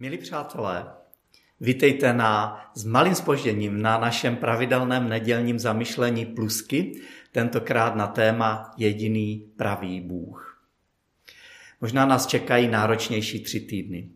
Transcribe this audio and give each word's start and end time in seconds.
Milí 0.00 0.18
přátelé, 0.18 0.86
vítejte 1.60 2.12
na, 2.12 2.60
s 2.74 2.84
malým 2.84 3.14
spožděním 3.14 3.82
na 3.82 3.98
našem 3.98 4.36
pravidelném 4.36 5.08
nedělním 5.08 5.58
zamyšlení 5.58 6.26
plusky, 6.26 7.00
tentokrát 7.32 7.96
na 7.96 8.06
téma 8.06 8.74
jediný 8.76 9.46
pravý 9.56 10.00
Bůh. 10.00 10.62
Možná 11.80 12.06
nás 12.06 12.26
čekají 12.26 12.68
náročnější 12.68 13.40
tři 13.40 13.60
týdny. 13.60 14.08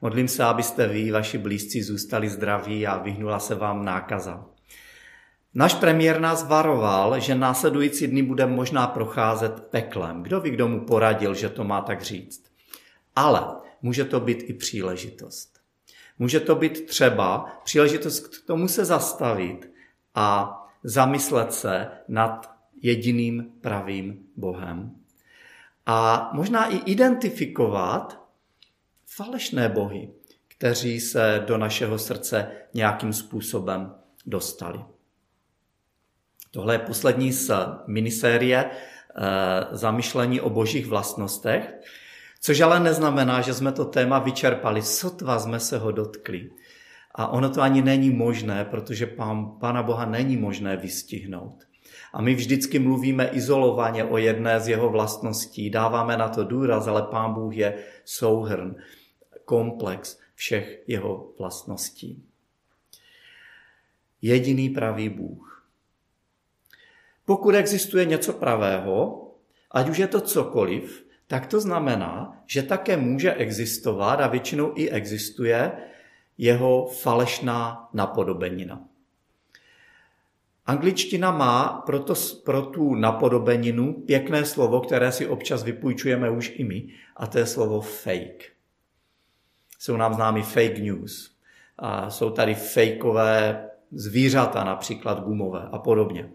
Modlím 0.00 0.28
se, 0.28 0.44
abyste 0.44 0.88
vy, 0.88 1.10
vaši 1.10 1.38
blízcí, 1.38 1.82
zůstali 1.82 2.28
zdraví 2.28 2.86
a 2.86 2.98
vyhnula 2.98 3.38
se 3.38 3.54
vám 3.54 3.84
nákaza. 3.84 4.46
Náš 5.54 5.74
premiér 5.74 6.20
nás 6.20 6.48
varoval, 6.48 7.20
že 7.20 7.34
následující 7.34 8.06
dny 8.06 8.22
bude 8.22 8.46
možná 8.46 8.86
procházet 8.86 9.60
peklem. 9.60 10.22
Kdo 10.22 10.40
ví, 10.40 10.50
kdo 10.50 10.68
mu 10.68 10.80
poradil, 10.80 11.34
že 11.34 11.48
to 11.48 11.64
má 11.64 11.80
tak 11.80 12.02
říct. 12.02 12.44
Ale 13.16 13.60
může 13.82 14.04
to 14.04 14.20
být 14.20 14.42
i 14.42 14.54
příležitost. 14.54 15.60
Může 16.18 16.40
to 16.40 16.54
být 16.54 16.86
třeba 16.86 17.60
příležitost 17.64 18.20
k 18.20 18.46
tomu 18.46 18.68
se 18.68 18.84
zastavit 18.84 19.72
a 20.14 20.56
zamyslet 20.84 21.52
se 21.52 21.88
nad 22.08 22.54
jediným 22.82 23.52
pravým 23.60 24.26
Bohem. 24.36 24.96
A 25.86 26.30
možná 26.32 26.66
i 26.66 26.76
identifikovat 26.76 28.20
falešné 29.06 29.68
bohy, 29.68 30.10
kteří 30.48 31.00
se 31.00 31.44
do 31.46 31.58
našeho 31.58 31.98
srdce 31.98 32.50
nějakým 32.74 33.12
způsobem 33.12 33.94
dostali. 34.26 34.84
Tohle 36.50 36.74
je 36.74 36.78
poslední 36.78 37.32
z 37.32 37.50
minisérie 37.86 38.64
e, 38.64 38.70
zamyšlení 39.70 40.40
o 40.40 40.50
božích 40.50 40.86
vlastnostech. 40.86 41.80
Což 42.40 42.60
ale 42.60 42.80
neznamená, 42.80 43.40
že 43.40 43.54
jsme 43.54 43.72
to 43.72 43.84
téma 43.84 44.18
vyčerpali, 44.18 44.82
sotva 44.82 45.38
jsme 45.38 45.60
se 45.60 45.78
ho 45.78 45.90
dotkli. 45.90 46.50
A 47.14 47.28
ono 47.28 47.50
to 47.50 47.60
ani 47.60 47.82
není 47.82 48.10
možné, 48.10 48.64
protože 48.64 49.06
pán, 49.06 49.58
Pána 49.60 49.82
Boha 49.82 50.04
není 50.04 50.36
možné 50.36 50.76
vystihnout. 50.76 51.64
A 52.12 52.22
my 52.22 52.34
vždycky 52.34 52.78
mluvíme 52.78 53.28
izolovaně 53.28 54.04
o 54.04 54.18
jedné 54.18 54.60
z 54.60 54.68
jeho 54.68 54.90
vlastností, 54.90 55.70
dáváme 55.70 56.16
na 56.16 56.28
to 56.28 56.44
důraz, 56.44 56.86
ale 56.86 57.02
Pán 57.02 57.34
Bůh 57.34 57.56
je 57.56 57.84
souhrn, 58.04 58.76
komplex 59.44 60.18
všech 60.34 60.82
jeho 60.86 61.32
vlastností. 61.38 62.24
Jediný 64.22 64.68
pravý 64.68 65.08
Bůh. 65.08 65.66
Pokud 67.24 67.54
existuje 67.54 68.04
něco 68.04 68.32
pravého, 68.32 69.26
ať 69.70 69.88
už 69.88 69.98
je 69.98 70.06
to 70.06 70.20
cokoliv, 70.20 71.09
tak 71.30 71.46
to 71.46 71.60
znamená, 71.60 72.42
že 72.46 72.62
také 72.62 72.96
může 72.96 73.34
existovat 73.34 74.20
a 74.20 74.26
většinou 74.26 74.72
i 74.74 74.90
existuje 74.90 75.72
jeho 76.38 76.86
falešná 76.86 77.88
napodobenina. 77.92 78.84
Angličtina 80.66 81.30
má 81.30 81.82
proto, 81.86 82.14
pro 82.44 82.62
tu 82.62 82.94
napodobeninu 82.94 83.92
pěkné 83.92 84.44
slovo, 84.44 84.80
které 84.80 85.12
si 85.12 85.26
občas 85.26 85.62
vypůjčujeme 85.62 86.30
už 86.30 86.52
i 86.56 86.64
my, 86.64 86.88
a 87.16 87.26
to 87.26 87.38
je 87.38 87.46
slovo 87.46 87.80
fake. 87.80 88.44
Jsou 89.78 89.96
nám 89.96 90.14
známy 90.14 90.42
fake 90.42 90.78
news. 90.78 91.36
A 91.78 92.10
jsou 92.10 92.30
tady 92.30 92.54
fakeové 92.54 93.68
zvířata, 93.92 94.64
například 94.64 95.20
gumové 95.20 95.68
a 95.72 95.78
podobně. 95.78 96.30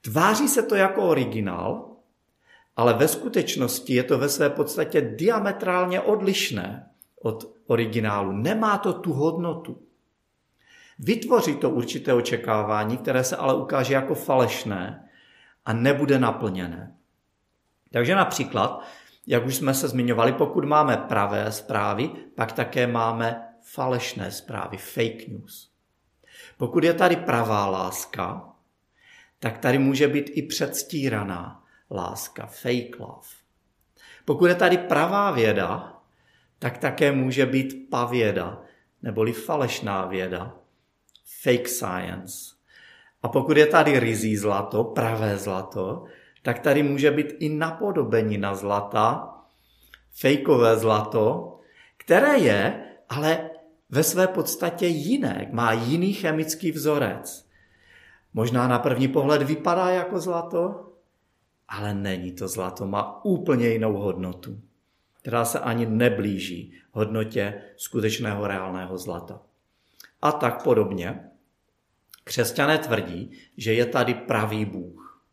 Tváří 0.00 0.48
se 0.48 0.62
to 0.62 0.74
jako 0.74 1.02
originál, 1.02 1.91
ale 2.76 2.94
ve 2.94 3.08
skutečnosti 3.08 3.94
je 3.94 4.02
to 4.02 4.18
ve 4.18 4.28
své 4.28 4.50
podstatě 4.50 5.00
diametrálně 5.00 6.00
odlišné 6.00 6.90
od 7.22 7.54
originálu. 7.66 8.32
Nemá 8.32 8.78
to 8.78 8.92
tu 8.92 9.12
hodnotu. 9.12 9.82
Vytvoří 10.98 11.56
to 11.56 11.70
určité 11.70 12.12
očekávání, 12.12 12.96
které 12.96 13.24
se 13.24 13.36
ale 13.36 13.54
ukáže 13.54 13.94
jako 13.94 14.14
falešné 14.14 15.08
a 15.64 15.72
nebude 15.72 16.18
naplněné. 16.18 16.96
Takže 17.92 18.14
například, 18.14 18.84
jak 19.26 19.46
už 19.46 19.56
jsme 19.56 19.74
se 19.74 19.88
zmiňovali, 19.88 20.32
pokud 20.32 20.64
máme 20.64 20.96
pravé 20.96 21.52
zprávy, 21.52 22.10
pak 22.34 22.52
také 22.52 22.86
máme 22.86 23.48
falešné 23.62 24.30
zprávy, 24.30 24.76
fake 24.76 25.28
news. 25.28 25.70
Pokud 26.56 26.84
je 26.84 26.94
tady 26.94 27.16
pravá 27.16 27.66
láska, 27.66 28.48
tak 29.38 29.58
tady 29.58 29.78
může 29.78 30.08
být 30.08 30.30
i 30.32 30.42
předstíraná 30.42 31.61
láska, 31.92 32.46
fake 32.46 32.98
love. 32.98 33.28
Pokud 34.24 34.46
je 34.46 34.54
tady 34.54 34.78
pravá 34.78 35.30
věda, 35.30 35.98
tak 36.58 36.78
také 36.78 37.12
může 37.12 37.46
být 37.46 37.90
pavěda, 37.90 38.62
neboli 39.02 39.32
falešná 39.32 40.06
věda, 40.06 40.54
fake 41.42 41.68
science. 41.68 42.54
A 43.22 43.28
pokud 43.28 43.56
je 43.56 43.66
tady 43.66 43.98
rizí 43.98 44.36
zlato, 44.36 44.84
pravé 44.84 45.38
zlato, 45.38 46.04
tak 46.42 46.58
tady 46.58 46.82
může 46.82 47.10
být 47.10 47.26
i 47.38 47.48
napodobenina 47.48 48.54
zlata, 48.54 49.34
fejkové 50.12 50.76
zlato, 50.76 51.58
které 51.96 52.38
je 52.38 52.84
ale 53.08 53.50
ve 53.90 54.02
své 54.02 54.26
podstatě 54.26 54.86
jiné, 54.86 55.48
má 55.52 55.72
jiný 55.72 56.12
chemický 56.12 56.72
vzorec. 56.72 57.48
Možná 58.34 58.68
na 58.68 58.78
první 58.78 59.08
pohled 59.08 59.42
vypadá 59.42 59.90
jako 59.90 60.20
zlato, 60.20 60.92
ale 61.72 61.94
není 61.94 62.32
to 62.32 62.48
zlato, 62.48 62.86
má 62.86 63.24
úplně 63.24 63.68
jinou 63.68 63.92
hodnotu, 63.92 64.60
která 65.20 65.44
se 65.44 65.58
ani 65.58 65.86
neblíží 65.86 66.74
hodnotě 66.90 67.62
skutečného 67.76 68.46
reálného 68.46 68.98
zlata. 68.98 69.42
A 70.22 70.32
tak 70.32 70.62
podobně. 70.62 71.30
Křesťané 72.24 72.78
tvrdí, 72.78 73.30
že 73.56 73.74
je 73.74 73.86
tady 73.86 74.14
pravý 74.14 74.64
Bůh. 74.64 75.24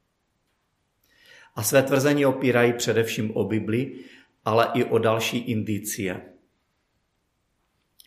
A 1.55 1.63
své 1.63 1.83
tvrzení 1.83 2.25
opírají 2.25 2.73
především 2.73 3.38
o 3.38 3.44
Bibli, 3.44 4.00
ale 4.45 4.71
i 4.73 4.83
o 4.83 4.97
další 4.97 5.38
indicie, 5.38 6.21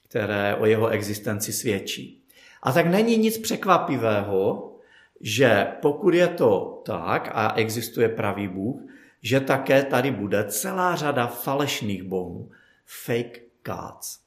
které 0.08 0.56
o 0.56 0.66
jeho 0.66 0.88
existenci 0.88 1.52
svědčí. 1.52 2.24
A 2.62 2.72
tak 2.72 2.86
není 2.86 3.16
nic 3.16 3.38
překvapivého, 3.38 4.71
že 5.22 5.66
pokud 5.82 6.14
je 6.14 6.28
to 6.28 6.82
tak 6.86 7.30
a 7.34 7.52
existuje 7.54 8.08
pravý 8.08 8.48
Bůh, 8.48 8.80
že 9.22 9.40
také 9.40 9.82
tady 9.82 10.10
bude 10.10 10.44
celá 10.44 10.96
řada 10.96 11.26
falešných 11.26 12.02
bohů, 12.02 12.50
fake 12.84 13.40
gods. 13.64 14.18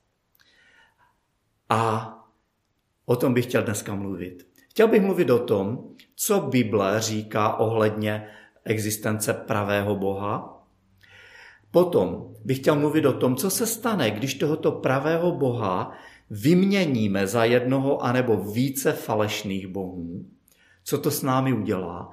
A 1.70 2.12
o 3.06 3.16
tom 3.16 3.34
bych 3.34 3.46
chtěl 3.46 3.64
dneska 3.64 3.96
mluvit. 3.96 4.48
Chtěl 4.70 4.88
bych 4.88 5.02
mluvit 5.02 5.30
o 5.30 5.40
tom, 5.40 5.90
co 6.16 6.42
Bible 6.42 7.02
říká 7.02 7.56
ohledně 7.56 8.28
existence 8.64 9.34
pravého 9.34 9.96
Boha. 9.96 10.64
Potom 11.72 12.36
bych 12.46 12.58
chtěl 12.58 12.76
mluvit 12.76 13.06
o 13.06 13.14
tom, 13.14 13.36
co 13.36 13.50
se 13.50 13.68
stane, 13.68 14.12
když 14.12 14.34
tohoto 14.34 14.72
pravého 14.72 15.32
Boha 15.32 15.92
vyměníme 16.30 17.28
za 17.28 17.46
jednoho 17.46 18.04
anebo 18.04 18.38
více 18.38 18.94
falešných 18.94 19.68
bohů 19.68 20.26
co 20.86 20.98
to 20.98 21.12
s 21.12 21.22
námi 21.22 21.54
udělá. 21.54 22.12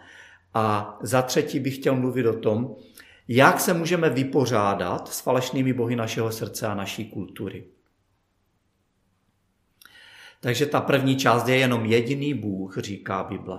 A 0.55 0.99
za 1.03 1.22
třetí 1.22 1.60
bych 1.60 1.77
chtěl 1.77 1.97
mluvit 1.97 2.27
o 2.27 2.38
tom, 2.38 2.77
jak 3.28 3.60
se 3.60 3.75
můžeme 3.75 4.10
vypořádat 4.10 5.09
s 5.09 5.21
falešnými 5.21 5.72
bohy 5.72 5.97
našeho 5.97 6.33
srdce 6.33 6.66
a 6.66 6.75
naší 6.75 7.10
kultury. 7.10 7.65
Takže 10.41 10.66
ta 10.66 10.81
první 10.81 11.16
část 11.16 11.49
je 11.49 11.56
jenom 11.56 11.84
jediný 11.84 12.34
Bůh, 12.34 12.78
říká 12.78 13.25
Bible. 13.25 13.59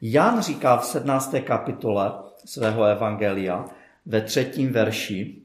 Jan 0.00 0.42
říká 0.42 0.76
v 0.76 0.84
17. 0.84 1.34
kapitole 1.44 2.12
svého 2.44 2.84
evangelia 2.84 3.64
ve 4.06 4.20
třetím 4.20 4.72
verši, 4.72 5.44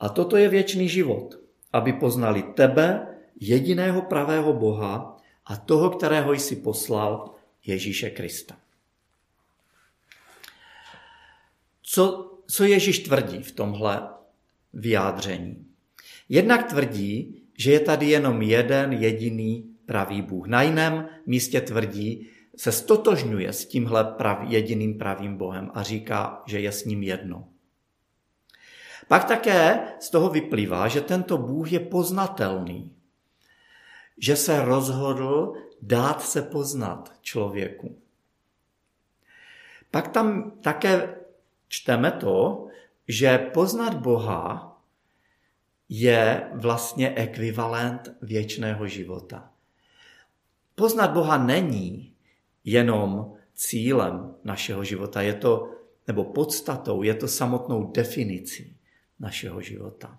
a 0.00 0.08
toto 0.08 0.36
je 0.36 0.48
věčný 0.48 0.88
život, 0.88 1.34
aby 1.72 1.92
poznali 1.92 2.42
tebe, 2.42 3.06
jediného 3.40 4.02
pravého 4.02 4.52
Boha 4.52 5.13
a 5.46 5.56
toho, 5.56 5.90
kterého 5.90 6.32
jsi 6.32 6.56
poslal, 6.56 7.34
Ježíše 7.66 8.10
Krista. 8.10 8.56
Co, 11.82 12.32
co 12.46 12.64
Ježíš 12.64 12.98
tvrdí 12.98 13.42
v 13.42 13.52
tomhle 13.52 14.08
vyjádření? 14.72 15.66
Jednak 16.28 16.68
tvrdí, 16.68 17.42
že 17.58 17.72
je 17.72 17.80
tady 17.80 18.06
jenom 18.06 18.42
jeden 18.42 18.92
jediný 18.92 19.70
pravý 19.86 20.22
Bůh. 20.22 20.46
Na 20.46 20.62
jiném 20.62 21.08
místě 21.26 21.60
tvrdí, 21.60 22.28
se 22.56 22.72
stotožňuje 22.72 23.52
s 23.52 23.66
tímhle 23.66 24.04
prav, 24.04 24.38
jediným 24.48 24.98
pravým 24.98 25.36
Bohem 25.36 25.70
a 25.74 25.82
říká, 25.82 26.42
že 26.46 26.60
je 26.60 26.72
s 26.72 26.84
ním 26.84 27.02
jedno. 27.02 27.48
Pak 29.08 29.24
také 29.24 29.80
z 30.00 30.10
toho 30.10 30.30
vyplývá, 30.30 30.88
že 30.88 31.00
tento 31.00 31.38
Bůh 31.38 31.72
je 31.72 31.80
poznatelný 31.80 32.92
že 34.18 34.36
se 34.36 34.64
rozhodl 34.64 35.54
dát 35.82 36.22
se 36.22 36.42
poznat 36.42 37.12
člověku. 37.22 37.98
Pak 39.90 40.08
tam 40.08 40.50
také 40.60 41.14
čteme 41.68 42.10
to, 42.10 42.66
že 43.08 43.38
poznat 43.38 43.94
Boha 43.94 44.70
je 45.88 46.50
vlastně 46.54 47.14
ekvivalent 47.14 48.16
věčného 48.22 48.86
života. 48.86 49.52
Poznat 50.74 51.10
Boha 51.10 51.38
není 51.38 52.14
jenom 52.64 53.36
cílem 53.54 54.34
našeho 54.44 54.84
života, 54.84 55.22
je 55.22 55.34
to, 55.34 55.70
nebo 56.06 56.24
podstatou, 56.24 57.02
je 57.02 57.14
to 57.14 57.28
samotnou 57.28 57.92
definicí 57.92 58.76
našeho 59.20 59.60
života 59.60 60.18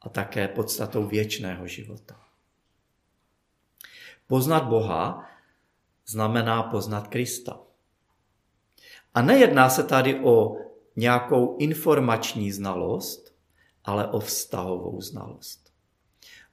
a 0.00 0.08
také 0.08 0.48
podstatou 0.48 1.06
věčného 1.06 1.66
života. 1.66 2.21
Poznat 4.32 4.64
Boha 4.64 5.28
znamená 6.06 6.62
poznat 6.62 7.08
Krista. 7.08 7.60
A 9.14 9.22
nejedná 9.22 9.70
se 9.70 9.84
tady 9.84 10.20
o 10.20 10.56
nějakou 10.96 11.56
informační 11.56 12.52
znalost, 12.52 13.34
ale 13.84 14.06
o 14.06 14.20
vztahovou 14.20 15.00
znalost. 15.00 15.72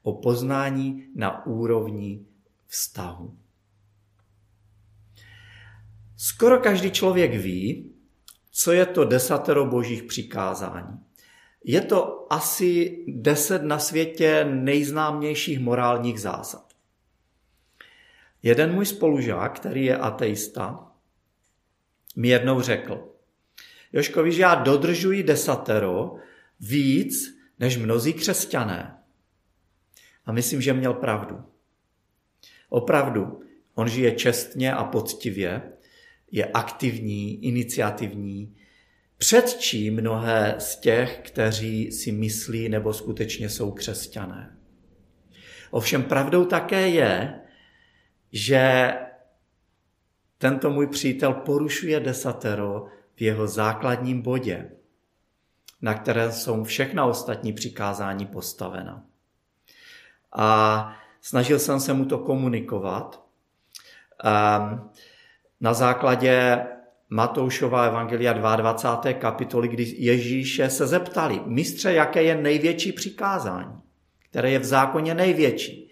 O 0.02 0.14
poznání 0.14 1.08
na 1.16 1.46
úrovni 1.46 2.26
vztahu. 2.68 3.38
Skoro 6.18 6.60
každý 6.60 6.92
člověk 6.92 7.32
ví, 7.36 7.94
co 8.52 8.72
je 8.72 8.86
to 8.86 9.06
desatero 9.06 9.66
božích 9.66 10.04
přikázání. 10.04 11.00
Je 11.64 11.82
to 11.82 12.28
asi 12.34 12.98
deset 13.08 13.64
na 13.64 13.80
světě 13.80 14.46
nejznámějších 14.50 15.60
morálních 15.60 16.22
zásad. 16.22 16.69
Jeden 18.44 18.74
můj 18.74 18.86
spolužák, 18.86 19.56
který 19.56 19.86
je 19.86 19.98
ateista, 19.98 20.92
mi 22.16 22.28
jednou 22.28 22.62
řekl, 22.62 23.10
Joško, 23.94 24.24
víš, 24.24 24.38
já 24.38 24.56
dodržuji 24.56 25.24
desatero 25.24 26.16
víc 26.60 27.40
než 27.60 27.78
mnozí 27.78 28.14
křesťané. 28.14 28.98
A 30.26 30.32
myslím, 30.32 30.62
že 30.62 30.74
měl 30.74 30.94
pravdu. 30.94 31.44
Opravdu, 32.70 33.40
on 33.76 33.88
žije 33.90 34.12
čestně 34.12 34.74
a 34.74 34.84
poctivě, 34.84 35.62
je 36.32 36.46
aktivní, 36.46 37.46
iniciativní, 37.46 38.56
předčí 39.18 39.92
mnohé 39.92 40.56
z 40.58 40.76
těch, 40.76 41.20
kteří 41.24 41.92
si 41.92 42.12
myslí 42.12 42.70
nebo 42.70 42.94
skutečně 42.94 43.50
jsou 43.50 43.72
křesťané. 43.72 44.58
Ovšem 45.72 46.04
pravdou 46.04 46.46
také 46.46 46.90
je, 46.90 47.40
že 48.32 48.94
tento 50.38 50.70
můj 50.70 50.88
přítel 50.88 51.34
porušuje 51.34 52.00
desatero 52.00 52.86
v 53.16 53.22
jeho 53.22 53.48
základním 53.48 54.22
bodě, 54.22 54.72
na 55.82 55.94
které 55.94 56.32
jsou 56.32 56.64
všechna 56.64 57.06
ostatní 57.06 57.54
přikázání 57.54 58.26
postavena. 58.26 59.04
A 60.36 60.92
snažil 61.22 61.60
jsem 61.60 61.80
se 61.80 61.94
mu 61.94 62.06
to 62.06 62.18
komunikovat. 62.18 63.26
Ehm, 64.24 64.90
na 65.62 65.74
základě 65.74 66.66
Matoušova 67.10 67.86
evangelia 67.86 68.34
22. 68.34 69.14
kapitoly, 69.14 69.68
kdy 69.68 69.94
Ježíše 69.98 70.70
se 70.70 70.88
zeptali, 70.88 71.42
mistře, 71.46 71.94
jaké 71.94 72.24
je 72.24 72.36
největší 72.36 72.92
přikázání, 72.92 73.82
které 74.30 74.52
je 74.52 74.60
v 74.60 74.64
zákoně 74.64 75.14
největší. 75.14 75.89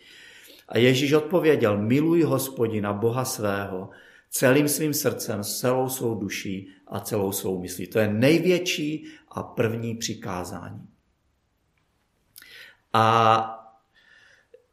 A 0.68 0.78
Ježíš 0.78 1.14
odpověděl, 1.14 1.78
miluj 1.78 2.24
hospodina, 2.24 2.94
Boha 2.94 3.26
svého, 3.26 3.90
celým 4.30 4.68
svým 4.68 4.94
srdcem, 4.94 5.44
celou 5.44 5.90
svou 5.90 6.16
duší 6.16 6.70
a 6.88 7.00
celou 7.00 7.32
svou 7.32 7.62
myslí. 7.62 7.88
To 7.88 8.00
je 8.00 8.08
největší 8.08 9.06
a 9.32 9.44
první 9.44 9.96
přikázání. 9.96 10.88
A 12.94 13.54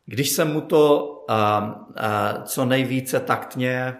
když 0.06 0.31
jsem 0.31 0.52
mu 0.52 0.61
to 0.61 1.11
co 2.44 2.64
nejvíce 2.64 3.20
taktně 3.20 3.97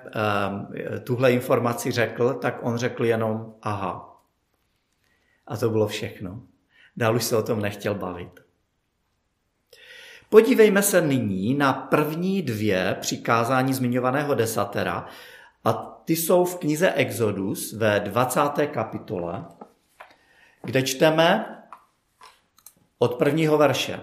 tuhle 1.05 1.32
informaci 1.32 1.90
řekl, 1.90 2.35
tak 2.35 2.58
on 2.62 2.76
řekl 2.76 3.05
jenom 3.05 3.55
aha. 3.62 4.20
A 5.47 5.56
to 5.56 5.70
bylo 5.70 5.87
všechno. 5.87 6.43
Dál 6.97 7.17
už 7.17 7.25
se 7.25 7.37
o 7.37 7.43
tom 7.43 7.61
nechtěl 7.61 7.94
bavit. 7.94 8.44
Podívejme 10.34 10.82
se 10.82 11.00
nyní 11.00 11.54
na 11.54 11.72
první 11.72 12.42
dvě 12.42 12.96
přikázání 13.00 13.75
zmiňovaného 13.75 14.34
desatera 14.34 15.06
a 15.64 15.72
ty 16.04 16.16
jsou 16.16 16.44
v 16.44 16.58
knize 16.58 16.92
Exodus 16.92 17.72
ve 17.72 18.00
20. 18.00 18.40
kapitole, 18.66 19.44
kde 20.64 20.82
čteme 20.82 21.46
od 22.98 23.14
prvního 23.14 23.58
verše. 23.58 24.00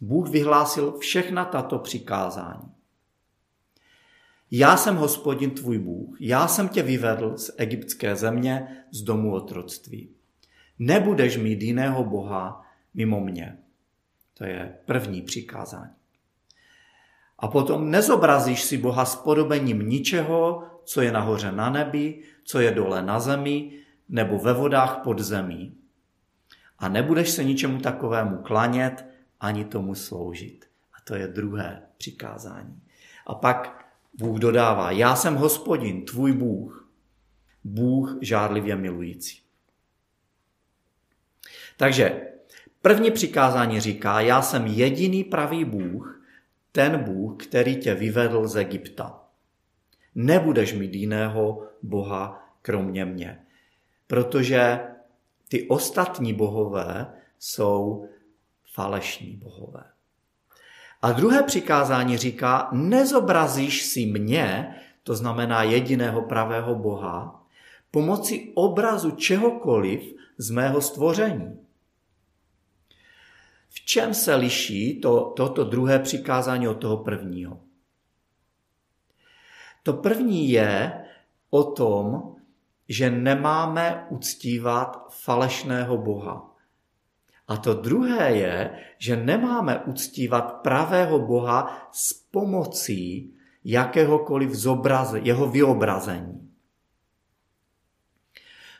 Bůh 0.00 0.28
vyhlásil 0.28 0.98
všechna 0.98 1.44
tato 1.44 1.78
přikázání. 1.78 2.72
Já 4.50 4.76
jsem 4.76 4.96
hospodin 4.96 5.50
tvůj 5.50 5.78
Bůh, 5.78 6.16
já 6.20 6.48
jsem 6.48 6.68
tě 6.68 6.82
vyvedl 6.82 7.36
z 7.36 7.50
egyptské 7.56 8.16
země, 8.16 8.84
z 8.90 9.02
domu 9.02 9.34
otroctví. 9.34 10.10
Nebudeš 10.78 11.36
mít 11.36 11.62
jiného 11.62 12.04
Boha 12.04 12.66
mimo 12.94 13.20
mě. 13.20 13.59
To 14.40 14.46
je 14.46 14.78
první 14.84 15.22
přikázání. 15.22 15.92
A 17.38 17.48
potom 17.48 17.90
nezobrazíš 17.90 18.62
si 18.62 18.78
Boha 18.78 19.04
s 19.04 19.16
podobením 19.16 19.88
ničeho, 19.88 20.62
co 20.84 21.00
je 21.00 21.12
nahoře 21.12 21.52
na 21.52 21.70
nebi, 21.70 22.22
co 22.44 22.60
je 22.60 22.70
dole 22.70 23.02
na 23.02 23.20
zemi, 23.20 23.72
nebo 24.08 24.38
ve 24.38 24.52
vodách 24.52 25.00
pod 25.04 25.18
zemí. 25.18 25.76
A 26.78 26.88
nebudeš 26.88 27.30
se 27.30 27.44
ničemu 27.44 27.80
takovému 27.80 28.36
klanět, 28.36 29.06
ani 29.40 29.64
tomu 29.64 29.94
sloužit. 29.94 30.64
A 30.92 30.96
to 31.04 31.14
je 31.14 31.28
druhé 31.28 31.82
přikázání. 31.96 32.82
A 33.26 33.34
pak 33.34 33.86
Bůh 34.18 34.38
dodává, 34.38 34.90
já 34.90 35.16
jsem 35.16 35.34
hospodin, 35.34 36.04
tvůj 36.04 36.32
Bůh, 36.32 36.90
Bůh 37.64 38.18
žádlivě 38.20 38.76
milující. 38.76 39.42
Takže 41.76 42.29
první 42.82 43.10
přikázání 43.10 43.80
říká, 43.80 44.20
já 44.20 44.42
jsem 44.42 44.66
jediný 44.66 45.24
pravý 45.24 45.64
Bůh, 45.64 46.22
ten 46.72 46.98
Bůh, 46.98 47.46
který 47.46 47.76
tě 47.76 47.94
vyvedl 47.94 48.48
z 48.48 48.56
Egypta. 48.56 49.20
Nebudeš 50.14 50.74
mít 50.74 50.94
jiného 50.94 51.62
Boha 51.82 52.48
kromě 52.62 53.04
mě, 53.04 53.38
protože 54.06 54.80
ty 55.48 55.68
ostatní 55.68 56.34
bohové 56.34 57.12
jsou 57.38 58.08
falešní 58.74 59.36
bohové. 59.36 59.84
A 61.02 61.12
druhé 61.12 61.42
přikázání 61.42 62.16
říká, 62.16 62.68
nezobrazíš 62.72 63.82
si 63.82 64.06
mě, 64.06 64.74
to 65.02 65.14
znamená 65.14 65.62
jediného 65.62 66.22
pravého 66.22 66.74
Boha, 66.74 67.46
pomocí 67.90 68.52
obrazu 68.54 69.10
čehokoliv 69.10 70.14
z 70.38 70.50
mého 70.50 70.80
stvoření. 70.80 71.58
V 73.70 73.84
čem 73.84 74.14
se 74.14 74.34
liší 74.34 75.00
to, 75.00 75.32
toto 75.36 75.64
druhé 75.64 75.98
přikázání 75.98 76.68
od 76.68 76.74
toho 76.74 76.96
prvního? 76.96 77.60
To 79.82 79.92
první 79.92 80.50
je 80.50 81.04
o 81.50 81.64
tom, 81.64 82.34
že 82.88 83.10
nemáme 83.10 84.06
uctívat 84.10 85.06
falešného 85.10 85.98
Boha. 85.98 86.56
A 87.48 87.56
to 87.56 87.74
druhé 87.74 88.30
je, 88.30 88.78
že 88.98 89.16
nemáme 89.16 89.78
uctívat 89.78 90.52
pravého 90.52 91.18
Boha 91.18 91.88
s 91.92 92.12
pomocí 92.12 93.34
jakéhokoliv 93.64 94.50
zobraze, 94.50 95.18
jeho 95.18 95.50
vyobrazení. 95.50 96.50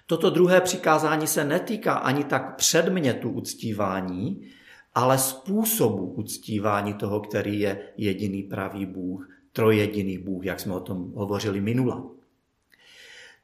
Toto 0.07 0.31
druhé 0.31 0.61
přikázání 0.61 1.27
se 1.27 1.45
netýká 1.45 1.95
ani 1.95 2.25
tak 2.25 2.57
předmětu 2.57 3.31
uctívání, 3.31 4.51
ale 4.95 5.19
způsobu 5.19 6.07
uctívání 6.07 6.95
toho, 6.95 7.21
který 7.21 7.61
je 7.61 7.93
jediný 7.97 8.43
pravý 8.43 8.87
Bůh, 8.87 9.29
trojediný 9.53 10.19
Bůh, 10.19 10.45
jak 10.45 10.61
jsme 10.61 10.75
o 10.75 10.81
tom 10.81 11.13
hovořili 11.15 11.61
minula. 11.61 12.07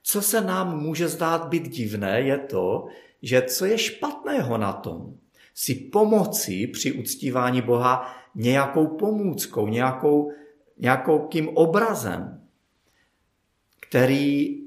Co 0.02 0.22
se 0.22 0.40
nám 0.40 0.80
může 0.80 1.08
zdát 1.08 1.48
být 1.48 1.68
divné, 1.68 2.20
je 2.20 2.38
to, 2.38 2.86
že 3.22 3.42
co 3.42 3.64
je 3.64 3.78
špatného 3.78 4.58
na 4.58 4.72
tom, 4.72 5.14
si 5.54 5.74
pomoci 5.74 6.66
při 6.66 6.92
uctívání 6.92 7.62
Boha 7.62 8.16
nějakou 8.34 8.86
pomůckou, 8.86 9.68
nějakou, 9.68 10.32
nějakou 10.78 11.18
kým 11.18 11.48
obrazem, 11.48 12.42
který 13.80 14.60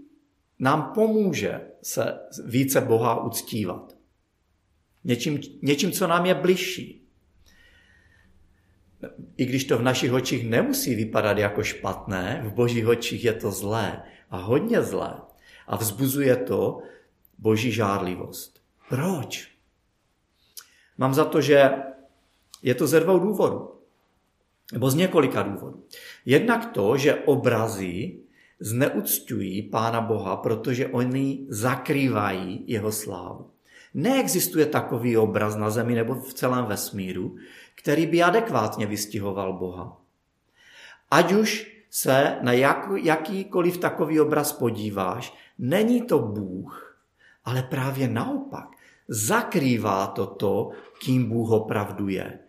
nám 0.59 0.91
pomůže 0.95 1.61
se 1.81 2.19
více 2.45 2.81
Boha 2.81 3.23
uctívat. 3.23 3.98
Něčím, 5.09 5.39
něčím, 5.61 5.91
co 5.91 6.07
nám 6.07 6.25
je 6.25 6.33
bližší. 6.33 7.07
I 9.37 9.45
když 9.45 9.63
to 9.63 9.77
v 9.77 9.81
našich 9.81 10.13
očích 10.13 10.49
nemusí 10.49 10.95
vypadat 10.95 11.37
jako 11.37 11.63
špatné, 11.63 12.41
v 12.45 12.53
božích 12.53 12.87
očích 12.87 13.25
je 13.25 13.33
to 13.33 13.51
zlé 13.51 14.03
a 14.29 14.37
hodně 14.37 14.81
zlé. 14.81 15.13
A 15.67 15.75
vzbuzuje 15.75 16.35
to 16.35 16.81
boží 17.37 17.71
žádlivost. 17.71 18.61
Proč? 18.89 19.49
Mám 20.97 21.13
za 21.13 21.25
to, 21.25 21.41
že 21.41 21.71
Je 22.61 22.75
to 22.75 22.87
ze 22.87 22.99
dvou 22.99 23.19
důvodů. 23.19 23.81
Nebo 24.73 24.89
z 24.89 24.95
několika 24.95 25.43
důvodů. 25.43 25.85
Jednak 26.25 26.71
to, 26.73 26.97
že 26.97 27.15
obrazy 27.15 28.19
zneuctují 28.59 29.61
Pána 29.61 30.01
Boha, 30.01 30.37
protože 30.37 30.87
oni 30.87 31.45
zakrývají 31.49 32.63
jeho 32.67 32.91
slávu. 32.91 33.51
Neexistuje 33.93 34.65
takový 34.65 35.17
obraz 35.17 35.55
na 35.55 35.69
zemi 35.69 35.95
nebo 35.95 36.15
v 36.15 36.33
celém 36.33 36.65
vesmíru, 36.65 37.35
který 37.75 38.05
by 38.05 38.23
adekvátně 38.23 38.85
vystihoval 38.85 39.53
Boha. 39.53 40.01
Ať 41.11 41.31
už 41.31 41.79
se 41.89 42.37
na 42.41 42.51
jak, 42.51 42.89
jakýkoliv 42.95 43.77
takový 43.77 44.19
obraz 44.19 44.51
podíváš, 44.51 45.33
není 45.59 46.01
to 46.01 46.19
Bůh, 46.19 46.99
ale 47.45 47.63
právě 47.63 48.07
naopak. 48.07 48.67
Zakrývá 49.07 50.07
to 50.07 50.25
to, 50.25 50.69
kým 51.01 51.29
Bůh 51.29 51.51
opravdu 51.51 52.07
je. 52.07 52.39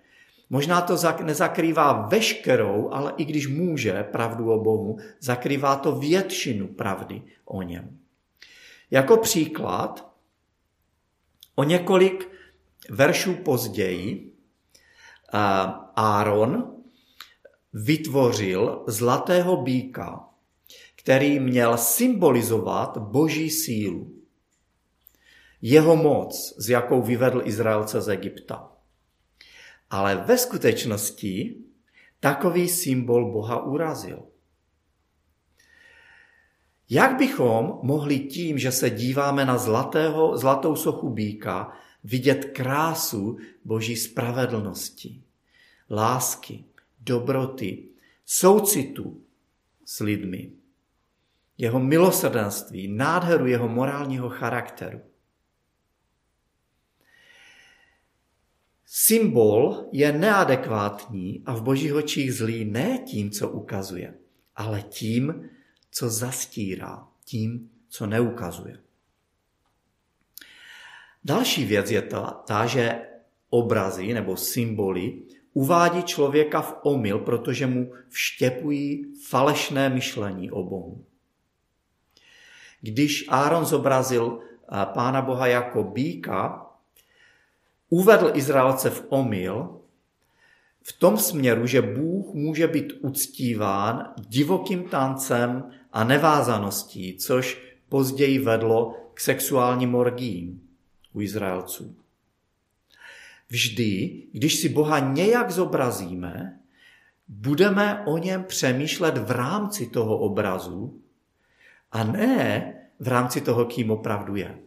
Možná 0.50 0.80
to 0.80 0.96
nezakrývá 1.24 1.92
veškerou, 1.92 2.88
ale 2.92 3.12
i 3.16 3.24
když 3.24 3.46
může 3.46 4.02
pravdu 4.02 4.52
o 4.52 4.62
Bohu, 4.62 4.98
zakrývá 5.20 5.76
to 5.76 5.92
většinu 5.92 6.68
pravdy 6.68 7.22
o 7.44 7.62
něm. 7.62 7.98
Jako 8.90 9.16
příklad, 9.16 10.09
o 11.60 11.64
několik 11.64 12.28
veršů 12.90 13.34
později 13.34 14.32
Áron 15.96 16.76
vytvořil 17.72 18.84
zlatého 18.86 19.56
býka, 19.56 20.28
který 20.96 21.40
měl 21.40 21.76
symbolizovat 21.76 22.98
boží 22.98 23.50
sílu. 23.50 24.14
Jeho 25.62 25.96
moc, 25.96 26.54
s 26.58 26.68
jakou 26.68 27.02
vyvedl 27.02 27.42
Izraelce 27.44 28.00
z 28.00 28.08
Egypta. 28.08 28.72
Ale 29.90 30.16
ve 30.16 30.38
skutečnosti 30.38 31.56
takový 32.20 32.68
symbol 32.68 33.32
Boha 33.32 33.62
urazil. 33.62 34.22
Jak 36.90 37.16
bychom 37.18 37.78
mohli 37.82 38.18
tím, 38.18 38.58
že 38.58 38.72
se 38.72 38.90
díváme 38.90 39.44
na 39.44 39.58
zlatého, 39.58 40.38
zlatou 40.38 40.76
sochu 40.76 41.10
býka, 41.10 41.72
vidět 42.04 42.44
krásu 42.44 43.38
Boží 43.64 43.96
spravedlnosti, 43.96 45.22
lásky, 45.90 46.64
dobroty, 47.00 47.88
soucitu 48.26 49.22
s 49.84 50.00
lidmi, 50.00 50.52
jeho 51.58 51.80
milosrdenství, 51.80 52.88
nádheru 52.88 53.46
jeho 53.46 53.68
morálního 53.68 54.28
charakteru. 54.28 55.00
Symbol 58.86 59.88
je 59.92 60.12
neadekvátní 60.12 61.42
a 61.46 61.54
v 61.54 61.62
božích 61.62 61.94
očích 61.94 62.34
zlý 62.34 62.64
ne 62.64 62.98
tím, 62.98 63.30
co 63.30 63.48
ukazuje, 63.48 64.14
ale 64.56 64.82
tím, 64.82 65.50
co 65.90 66.10
zastírá, 66.10 67.08
tím, 67.24 67.70
co 67.88 68.06
neukazuje. 68.06 68.78
Další 71.24 71.64
věc 71.64 71.90
je 71.90 72.02
ta, 72.02 72.30
ta 72.46 72.66
že 72.66 73.06
obrazy 73.50 74.14
nebo 74.14 74.36
symboly 74.36 75.22
uvádí 75.52 76.02
člověka 76.02 76.60
v 76.60 76.74
omyl, 76.82 77.18
protože 77.18 77.66
mu 77.66 77.92
vštěpují 78.08 79.14
falešné 79.28 79.88
myšlení 79.88 80.50
o 80.50 80.62
Bohu. 80.62 81.04
Když 82.80 83.24
Áron 83.28 83.64
zobrazil 83.64 84.40
eh, 84.40 84.86
Pána 84.94 85.22
Boha 85.22 85.46
jako 85.46 85.82
býka, 85.84 86.66
uvedl 87.88 88.30
Izraelce 88.34 88.90
v 88.90 89.06
omyl 89.08 89.79
v 90.90 90.98
tom 90.98 91.18
směru, 91.18 91.66
že 91.66 91.82
Bůh 91.82 92.34
může 92.34 92.66
být 92.66 92.92
uctíván 93.00 94.14
divokým 94.28 94.88
tancem 94.88 95.70
a 95.92 96.04
nevázaností, 96.04 97.16
což 97.16 97.62
později 97.88 98.38
vedlo 98.38 98.96
k 99.14 99.20
sexuálním 99.20 99.94
orgím 99.94 100.60
u 101.12 101.20
Izraelců. 101.20 101.96
Vždy, 103.48 104.22
když 104.32 104.54
si 104.54 104.68
Boha 104.68 104.98
nějak 104.98 105.50
zobrazíme, 105.50 106.60
budeme 107.28 108.04
o 108.06 108.18
něm 108.18 108.44
přemýšlet 108.44 109.18
v 109.18 109.30
rámci 109.30 109.86
toho 109.86 110.18
obrazu 110.18 111.00
a 111.92 112.04
ne 112.04 112.74
v 113.00 113.08
rámci 113.08 113.40
toho, 113.40 113.64
kým 113.64 113.90
opravdu 113.90 114.36
je. 114.36 114.58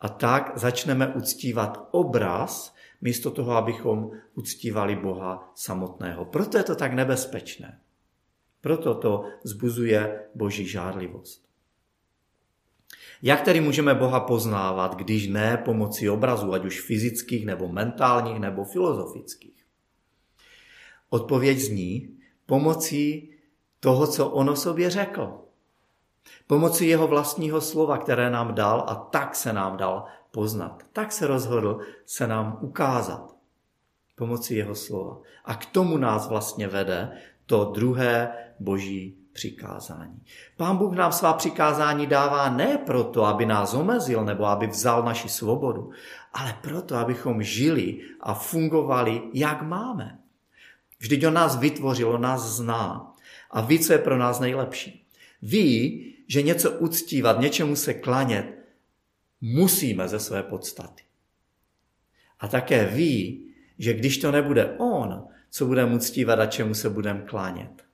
A 0.00 0.08
tak 0.08 0.52
začneme 0.54 1.06
uctívat 1.06 1.88
obraz, 1.90 2.71
místo 3.02 3.30
toho, 3.30 3.52
abychom 3.52 4.10
uctívali 4.34 4.96
Boha 4.96 5.52
samotného. 5.54 6.24
Proto 6.24 6.58
je 6.58 6.64
to 6.64 6.74
tak 6.74 6.92
nebezpečné. 6.92 7.80
Proto 8.60 8.94
to 8.94 9.24
zbuzuje 9.44 10.20
boží 10.34 10.66
žádlivost. 10.68 11.44
Jak 13.22 13.40
tedy 13.40 13.60
můžeme 13.60 13.94
Boha 13.94 14.20
poznávat, 14.20 14.94
když 14.94 15.28
ne 15.28 15.56
pomocí 15.64 16.10
obrazů, 16.10 16.52
ať 16.52 16.64
už 16.64 16.80
fyzických, 16.80 17.46
nebo 17.46 17.68
mentálních, 17.68 18.40
nebo 18.40 18.64
filozofických? 18.64 19.64
Odpověď 21.10 21.58
zní 21.58 22.18
pomocí 22.46 23.34
toho, 23.80 24.06
co 24.06 24.28
on 24.28 24.50
o 24.50 24.56
sobě 24.56 24.90
řekl. 24.90 25.38
Pomocí 26.46 26.88
jeho 26.88 27.06
vlastního 27.06 27.60
slova, 27.60 27.98
které 27.98 28.30
nám 28.30 28.54
dal 28.54 28.84
a 28.88 28.94
tak 28.94 29.34
se 29.36 29.52
nám 29.52 29.76
dal 29.76 30.04
poznat. 30.32 30.82
Tak 30.92 31.12
se 31.12 31.26
rozhodl 31.26 31.80
se 32.06 32.26
nám 32.26 32.58
ukázat. 32.60 33.36
Pomocí 34.16 34.54
jeho 34.56 34.74
slova. 34.74 35.18
A 35.44 35.54
k 35.54 35.66
tomu 35.66 35.96
nás 35.96 36.28
vlastně 36.28 36.68
vede 36.68 37.12
to 37.46 37.64
druhé 37.64 38.32
boží 38.60 39.16
přikázání. 39.32 40.22
Pán 40.56 40.76
Bůh 40.76 40.94
nám 40.94 41.12
svá 41.12 41.32
přikázání 41.32 42.06
dává 42.06 42.50
ne 42.50 42.78
proto, 42.78 43.24
aby 43.24 43.46
nás 43.46 43.74
omezil 43.74 44.24
nebo 44.24 44.44
aby 44.44 44.66
vzal 44.66 45.02
naši 45.02 45.28
svobodu, 45.28 45.90
ale 46.32 46.58
proto, 46.62 46.96
abychom 46.96 47.42
žili 47.42 48.00
a 48.20 48.34
fungovali, 48.34 49.22
jak 49.34 49.62
máme. 49.62 50.18
Vždyť 50.98 51.26
on 51.26 51.34
nás 51.34 51.56
vytvořil, 51.56 52.08
on 52.08 52.20
nás 52.20 52.42
zná 52.42 53.12
a 53.50 53.60
ví, 53.60 53.78
co 53.78 53.92
je 53.92 53.98
pro 53.98 54.18
nás 54.18 54.40
nejlepší. 54.40 55.06
Ví, 55.42 56.14
že 56.26 56.42
něco 56.42 56.70
uctívat, 56.70 57.40
něčemu 57.40 57.76
se 57.76 57.94
klanět, 57.94 58.61
musíme 59.42 60.08
ze 60.08 60.20
své 60.20 60.42
podstaty. 60.42 61.02
A 62.40 62.48
také 62.48 62.86
ví, 62.86 63.48
že 63.78 63.94
když 63.94 64.18
to 64.18 64.32
nebude 64.32 64.76
on, 64.78 65.28
co 65.50 65.66
budeme 65.66 65.94
uctívat 65.94 66.40
a 66.40 66.46
čemu 66.46 66.74
se 66.74 66.90
budeme 66.90 67.20
klánět, 67.20 67.84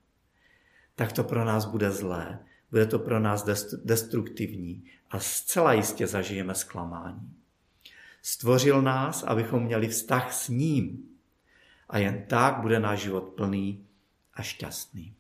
tak 0.95 1.13
to 1.13 1.25
pro 1.25 1.45
nás 1.45 1.65
bude 1.65 1.91
zlé, 1.91 2.39
bude 2.71 2.87
to 2.87 2.99
pro 2.99 3.21
nás 3.21 3.45
destruktivní 3.85 4.85
a 5.11 5.19
zcela 5.19 5.73
jistě 5.73 6.07
zažijeme 6.07 6.55
zklamání. 6.55 7.33
Stvořil 8.23 8.83
nás, 8.83 9.23
abychom 9.23 9.63
měli 9.63 9.89
vztah 9.89 10.33
s 10.33 10.49
ním 10.49 11.09
a 11.89 11.99
jen 11.99 12.25
tak 12.29 12.61
bude 12.61 12.81
náš 12.81 13.01
život 13.01 13.25
plný 13.25 13.87
a 14.35 14.43
šťastný. 14.43 15.15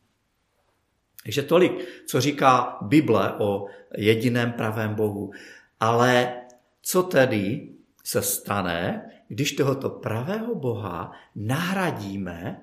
Takže 1.22 1.42
tolik, 1.42 1.72
co 2.06 2.20
říká 2.20 2.78
Bible 2.82 3.32
o 3.38 3.66
jediném 3.96 4.52
pravém 4.52 4.94
Bohu. 4.94 5.32
Ale 5.80 6.34
co 6.82 7.02
tedy 7.02 7.68
se 8.04 8.22
stane, 8.22 9.10
když 9.28 9.52
tohoto 9.52 9.90
pravého 9.90 10.54
Boha 10.54 11.12
nahradíme 11.34 12.60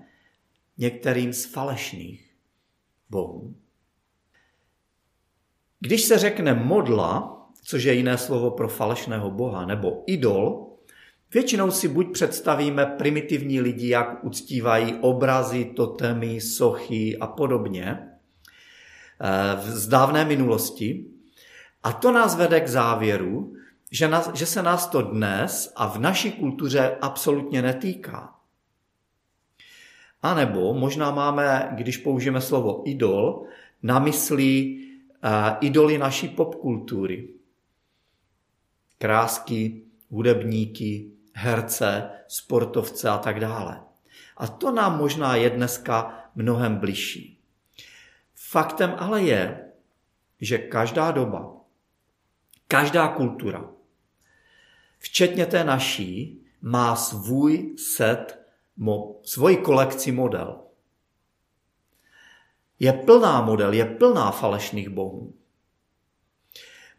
některým 0.77 1.33
z 1.33 1.45
falešných 1.45 2.35
bohů? 3.09 3.55
Když 5.79 6.01
se 6.01 6.17
řekne 6.17 6.53
modla, 6.53 7.31
což 7.63 7.83
je 7.83 7.93
jiné 7.93 8.17
slovo 8.17 8.51
pro 8.51 8.67
falešného 8.67 9.31
boha, 9.31 9.65
nebo 9.65 10.03
idol, 10.07 10.71
většinou 11.33 11.71
si 11.71 11.87
buď 11.87 12.13
představíme 12.13 12.85
primitivní 12.85 13.61
lidi, 13.61 13.89
jak 13.89 14.23
uctívají 14.23 14.93
obrazy, 15.01 15.65
totemy, 15.65 16.41
sochy 16.41 17.17
a 17.17 17.27
podobně, 17.27 18.15
Eh, 19.19 19.61
z 19.61 19.87
dávné 19.87 20.25
minulosti. 20.25 21.05
A 21.85 21.91
to 21.93 22.11
nás 22.11 22.35
vede 22.35 22.61
k 22.61 22.67
závěru, 22.67 23.55
že, 23.91 24.07
nás, 24.07 24.31
že 24.33 24.45
se 24.45 24.63
nás 24.63 24.87
to 24.87 25.01
dnes 25.01 25.73
a 25.75 25.87
v 25.87 25.99
naší 25.99 26.31
kultuře 26.31 26.97
absolutně 27.01 27.61
netýká. 27.61 28.35
A 30.21 30.33
nebo 30.33 30.73
možná 30.73 31.11
máme, 31.11 31.69
když 31.71 31.97
použijeme 31.97 32.41
slovo 32.41 32.81
idol, 32.85 33.45
na 33.83 33.99
mysli 33.99 34.77
uh, 35.23 35.29
idoly 35.61 35.97
naší 35.97 36.27
popkultury. 36.27 37.29
Krásky, 38.97 39.81
hudebníky, 40.09 41.11
herce, 41.33 42.09
sportovce 42.27 43.09
a 43.09 43.17
tak 43.17 43.39
dále. 43.39 43.81
A 44.37 44.47
to 44.47 44.71
nám 44.71 44.97
možná 44.97 45.35
je 45.35 45.49
dneska 45.49 46.29
mnohem 46.35 46.75
bližší. 46.75 47.39
Faktem 48.35 48.95
ale 48.97 49.21
je, 49.21 49.71
že 50.41 50.57
každá 50.57 51.11
doba, 51.11 51.55
každá 52.75 53.07
kultura, 53.07 53.69
včetně 54.97 55.45
té 55.45 55.63
naší, 55.63 56.43
má 56.61 56.95
svůj 56.95 57.75
set, 57.77 58.45
mo, 58.77 59.19
svoji 59.23 59.57
kolekci 59.57 60.11
model. 60.11 60.63
Je 62.79 62.93
plná 62.93 63.41
model, 63.41 63.73
je 63.73 63.85
plná 63.85 64.31
falešných 64.31 64.89
bohů. 64.89 65.33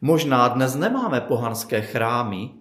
Možná 0.01 0.49
dnes 0.49 0.75
nemáme 0.75 1.21
pohanské 1.21 1.83
chrámy, 1.83 2.55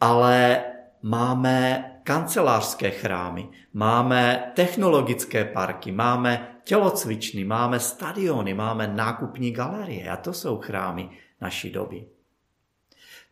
ale 0.00 0.64
máme 1.02 1.84
kancelářské 2.02 2.90
chrámy, 2.90 3.48
máme 3.72 4.52
technologické 4.54 5.44
parky, 5.44 5.92
máme 5.92 6.60
tělocvičny, 6.64 7.44
máme 7.44 7.80
stadiony, 7.80 8.54
máme 8.54 8.88
nákupní 8.88 9.52
galerie 9.52 10.10
a 10.10 10.16
to 10.16 10.32
jsou 10.32 10.58
chrámy 10.58 11.10
naší 11.40 11.70
doby. 11.70 12.06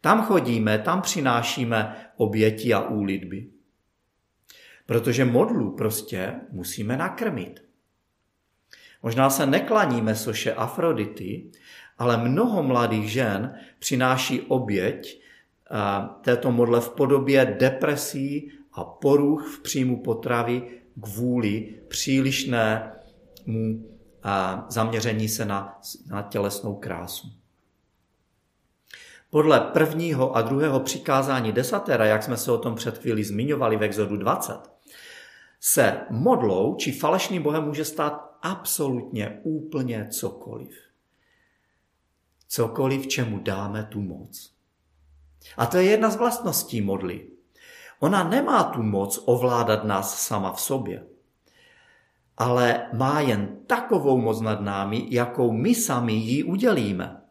Tam 0.00 0.23
chodíme, 0.23 0.78
tam 0.78 1.02
přinášíme 1.02 1.96
oběti 2.16 2.75
a 2.75 2.80
úlitby. 2.80 3.46
Protože 4.87 5.25
modlu 5.25 5.76
prostě 5.76 6.35
musíme 6.50 6.96
nakrmit. 6.96 7.64
Možná 9.02 9.30
se 9.30 9.46
neklaníme 9.46 10.14
soše 10.14 10.54
Afrodity, 10.54 11.50
ale 11.99 12.16
mnoho 12.16 12.62
mladých 12.62 13.12
žen 13.12 13.54
přináší 13.78 14.40
oběť 14.40 15.25
této 16.20 16.52
modle 16.52 16.80
v 16.80 16.88
podobě 16.88 17.56
depresí 17.58 18.52
a 18.73 18.85
poruch 18.85 19.46
v 19.46 19.62
příjmu 19.62 20.02
potravy 20.02 20.62
kvůli 21.00 21.75
přílišnému 21.88 23.87
zaměření 24.68 25.28
se 25.28 25.44
na, 25.44 25.80
na 26.06 26.23
tělesnou 26.23 26.75
krásu. 26.75 27.28
Podle 29.30 29.61
prvního 29.61 30.37
a 30.37 30.42
druhého 30.42 30.80
přikázání 30.80 31.52
desatera, 31.52 32.04
jak 32.04 32.23
jsme 32.23 32.37
se 32.37 32.52
o 32.52 32.58
tom 32.58 32.75
před 32.75 32.99
chvíli 32.99 33.25
zmiňovali 33.25 33.76
v 33.76 33.82
Exodu 33.82 34.16
20, 34.16 34.58
se 35.61 36.00
modlou 36.11 36.75
či 36.75 36.92
falešným 36.92 37.42
bohem 37.42 37.64
může 37.64 37.85
stát 37.85 38.38
absolutně 38.42 39.40
úplně 39.42 40.08
cokoliv. 40.11 40.75
Cokoliv, 42.49 43.06
čemu 43.06 43.38
dáme 43.38 43.85
tu 43.85 44.00
moc. 44.00 44.55
A 45.56 45.66
to 45.66 45.76
je 45.76 45.84
jedna 45.84 46.10
z 46.10 46.16
vlastností 46.16 46.80
modly. 46.80 47.26
Ona 48.00 48.28
nemá 48.28 48.64
tu 48.64 48.82
moc 48.82 49.22
ovládat 49.24 49.84
nás 49.84 50.26
sama 50.26 50.52
v 50.52 50.60
sobě, 50.60 51.06
ale 52.36 52.88
má 52.92 53.20
jen 53.20 53.56
takovou 53.66 54.18
moc 54.18 54.40
nad 54.40 54.60
námi, 54.60 55.06
jakou 55.10 55.52
my 55.52 55.74
sami 55.74 56.12
ji 56.12 56.42
udělíme. 56.42 57.22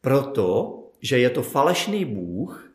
Proto, 0.00 0.78
že 1.00 1.18
je 1.18 1.30
to 1.30 1.42
falešný 1.42 2.04
Bůh, 2.04 2.72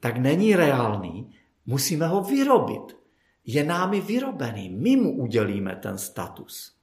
tak 0.00 0.16
není 0.16 0.56
reálný, 0.56 1.34
musíme 1.66 2.06
ho 2.06 2.20
vyrobit. 2.20 2.96
Je 3.44 3.64
námi 3.64 4.00
vyrobený, 4.00 4.68
my 4.68 4.96
mu 4.96 5.16
udělíme 5.16 5.76
ten 5.76 5.98
status. 5.98 6.76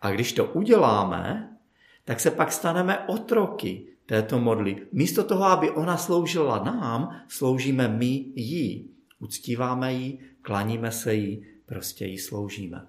A 0.00 0.10
když 0.10 0.32
to 0.32 0.44
uděláme, 0.44 1.56
tak 2.04 2.20
se 2.20 2.30
pak 2.30 2.52
staneme 2.52 2.98
otroky 2.98 3.95
této 4.06 4.40
modly. 4.40 4.86
Místo 4.92 5.24
toho, 5.24 5.44
aby 5.44 5.70
ona 5.70 5.96
sloužila 5.96 6.64
nám, 6.64 7.20
sloužíme 7.28 7.88
my 7.88 8.24
jí. 8.34 8.90
Uctíváme 9.18 9.92
jí, 9.92 10.20
klaníme 10.42 10.92
se 10.92 11.14
jí, 11.14 11.46
prostě 11.66 12.04
jí 12.06 12.18
sloužíme. 12.18 12.86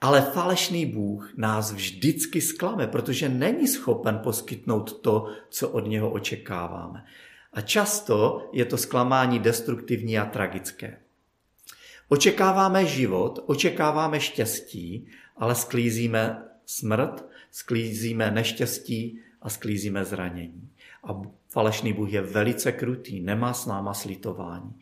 Ale 0.00 0.20
falešný 0.22 0.86
Bůh 0.86 1.32
nás 1.36 1.72
vždycky 1.72 2.40
sklame, 2.40 2.86
protože 2.86 3.28
není 3.28 3.68
schopen 3.68 4.18
poskytnout 4.18 5.00
to, 5.00 5.26
co 5.50 5.68
od 5.68 5.86
něho 5.86 6.10
očekáváme. 6.10 7.04
A 7.52 7.60
často 7.60 8.48
je 8.52 8.64
to 8.64 8.76
zklamání 8.76 9.38
destruktivní 9.38 10.18
a 10.18 10.24
tragické. 10.24 11.00
Očekáváme 12.08 12.86
život, 12.86 13.44
očekáváme 13.46 14.20
štěstí, 14.20 15.08
ale 15.36 15.54
sklízíme 15.54 16.42
smrt, 16.66 17.26
sklízíme 17.50 18.30
neštěstí 18.30 19.20
a 19.42 19.50
sklízíme 19.50 20.04
zranění. 20.04 20.70
A 21.04 21.22
falešný 21.48 21.92
Bůh 21.92 22.12
je 22.12 22.22
velice 22.22 22.72
krutý, 22.72 23.20
nemá 23.20 23.52
s 23.52 23.66
náma 23.66 23.94
slitování. 23.94 24.80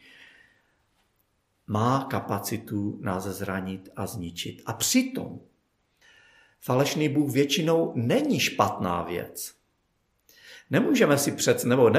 Má 1.66 2.06
kapacitu 2.10 2.98
nás 3.02 3.24
zranit 3.24 3.88
a 3.96 4.06
zničit. 4.06 4.62
A 4.66 4.72
přitom 4.72 5.40
falešný 6.60 7.08
Bůh 7.08 7.32
většinou 7.32 7.92
není 7.96 8.40
špatná 8.40 9.02
věc. 9.02 9.54
Nemůžeme 10.70 11.18
si 11.18 11.32
před, 11.32 11.64
nebo 11.64 11.90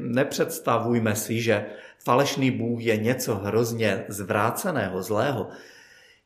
nepředstavujme 0.00 1.16
si, 1.16 1.42
že 1.42 1.66
falešný 1.98 2.50
Bůh 2.50 2.82
je 2.82 2.96
něco 2.96 3.34
hrozně 3.34 4.04
zvráceného, 4.08 5.02
zlého. 5.02 5.48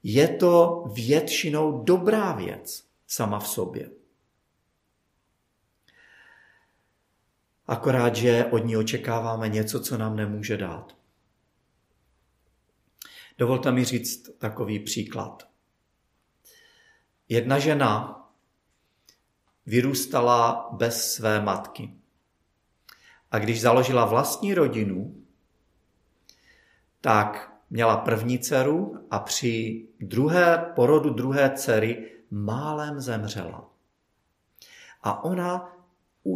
Je 0.09 0.29
to 0.29 0.85
většinou 0.93 1.85
dobrá 1.85 2.33
věc 2.33 2.89
sama 3.07 3.39
v 3.39 3.49
sobě. 3.49 3.91
Akorát, 7.67 8.17
že 8.17 8.45
od 8.45 8.59
ní 8.59 8.77
očekáváme 8.77 9.49
něco, 9.49 9.81
co 9.81 9.99
nám 9.99 10.17
nemůže 10.17 10.57
dát. 10.57 10.97
Dovolte 13.39 13.73
mi 13.73 13.85
říct 13.85 14.31
takový 14.39 14.79
příklad. 14.79 15.49
Jedna 17.29 17.59
žena 17.59 18.23
vyrůstala 19.67 20.69
bez 20.73 21.15
své 21.15 21.41
matky. 21.41 21.95
A 23.31 23.39
když 23.39 23.61
založila 23.61 24.05
vlastní 24.05 24.55
rodinu, 24.55 25.25
tak 27.01 27.56
měla 27.71 27.97
první 27.97 28.39
dceru 28.39 29.07
a 29.11 29.19
při 29.19 29.87
druhé 30.01 30.73
porodu 30.75 31.11
druhé 31.11 31.51
dcery 31.51 32.13
málem 32.31 33.01
zemřela. 33.01 33.71
A 35.03 35.25
ona 35.25 35.77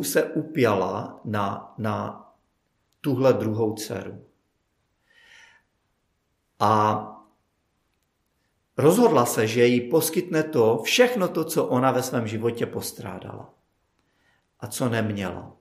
se 0.03 0.25
upěla 0.25 1.21
na, 1.25 1.75
na 1.79 2.27
tuhle 3.01 3.33
druhou 3.33 3.75
dceru. 3.75 4.25
A 6.59 7.07
rozhodla 8.77 9.27
se, 9.27 9.47
že 9.47 9.66
jí 9.66 9.90
poskytne 9.90 10.43
to, 10.43 10.83
všechno 10.85 11.29
to, 11.29 11.45
co 11.45 11.66
ona 11.66 11.90
ve 11.90 12.03
svém 12.03 12.27
životě 12.27 12.66
postrádala 12.66 13.55
a 14.61 14.66
co 14.66 14.88
neměla. 14.88 15.57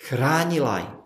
Chránila 0.00 0.78
ji. 0.78 1.05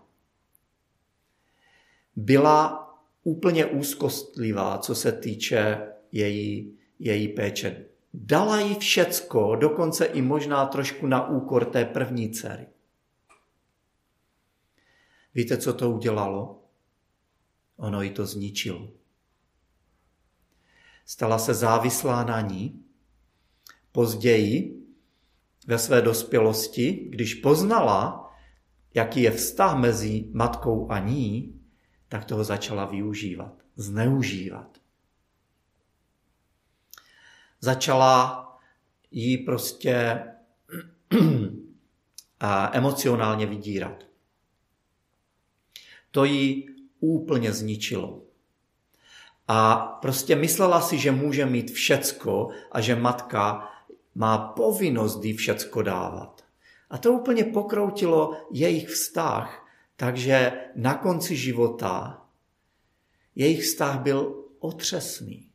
Byla 2.15 2.87
úplně 3.23 3.65
úzkostlivá, 3.65 4.77
co 4.77 4.95
se 4.95 5.11
týče 5.11 5.87
její, 6.11 6.77
její 6.99 7.27
péče. 7.27 7.85
Dala 8.13 8.59
jí 8.59 8.75
všecko, 8.75 9.55
dokonce 9.55 10.05
i 10.05 10.21
možná 10.21 10.65
trošku 10.65 11.07
na 11.07 11.27
úkor 11.27 11.65
té 11.65 11.85
první 11.85 12.29
dcery. 12.29 12.67
Víte, 15.35 15.57
co 15.57 15.73
to 15.73 15.91
udělalo? 15.91 16.63
Ono 17.77 18.01
jí 18.01 18.09
to 18.09 18.25
zničilo. 18.25 18.89
Stala 21.05 21.39
se 21.39 21.53
závislá 21.53 22.23
na 22.23 22.41
ní. 22.41 22.83
Později, 23.91 24.81
ve 25.67 25.79
své 25.79 26.01
dospělosti, 26.01 27.07
když 27.09 27.33
poznala, 27.35 28.31
jaký 28.93 29.21
je 29.21 29.31
vztah 29.31 29.79
mezi 29.79 30.29
matkou 30.33 30.91
a 30.91 30.99
ní, 30.99 31.60
tak 32.11 32.25
toho 32.25 32.43
začala 32.43 32.85
využívat, 32.85 33.53
zneužívat. 33.75 34.77
Začala 37.59 38.45
jí 39.11 39.37
prostě 39.37 40.23
emocionálně 42.71 43.45
vydírat. 43.45 44.03
To 46.11 46.23
jí 46.23 46.69
úplně 46.99 47.53
zničilo. 47.53 48.21
A 49.47 49.75
prostě 50.01 50.35
myslela 50.35 50.81
si, 50.81 50.97
že 50.97 51.11
může 51.11 51.45
mít 51.45 51.71
všecko 51.71 52.49
a 52.71 52.81
že 52.81 52.95
matka 52.95 53.71
má 54.15 54.37
povinnost 54.37 55.25
jí 55.25 55.33
všecko 55.33 55.81
dávat. 55.81 56.45
A 56.89 56.97
to 56.97 57.13
úplně 57.13 57.43
pokroutilo 57.43 58.47
jejich 58.51 58.89
vztah, 58.89 59.60
takže 60.01 60.51
na 60.75 60.93
konci 60.93 61.35
života 61.37 62.25
jejich 63.35 63.63
vztah 63.63 63.99
byl 63.99 64.45
otřesný. 64.59 65.49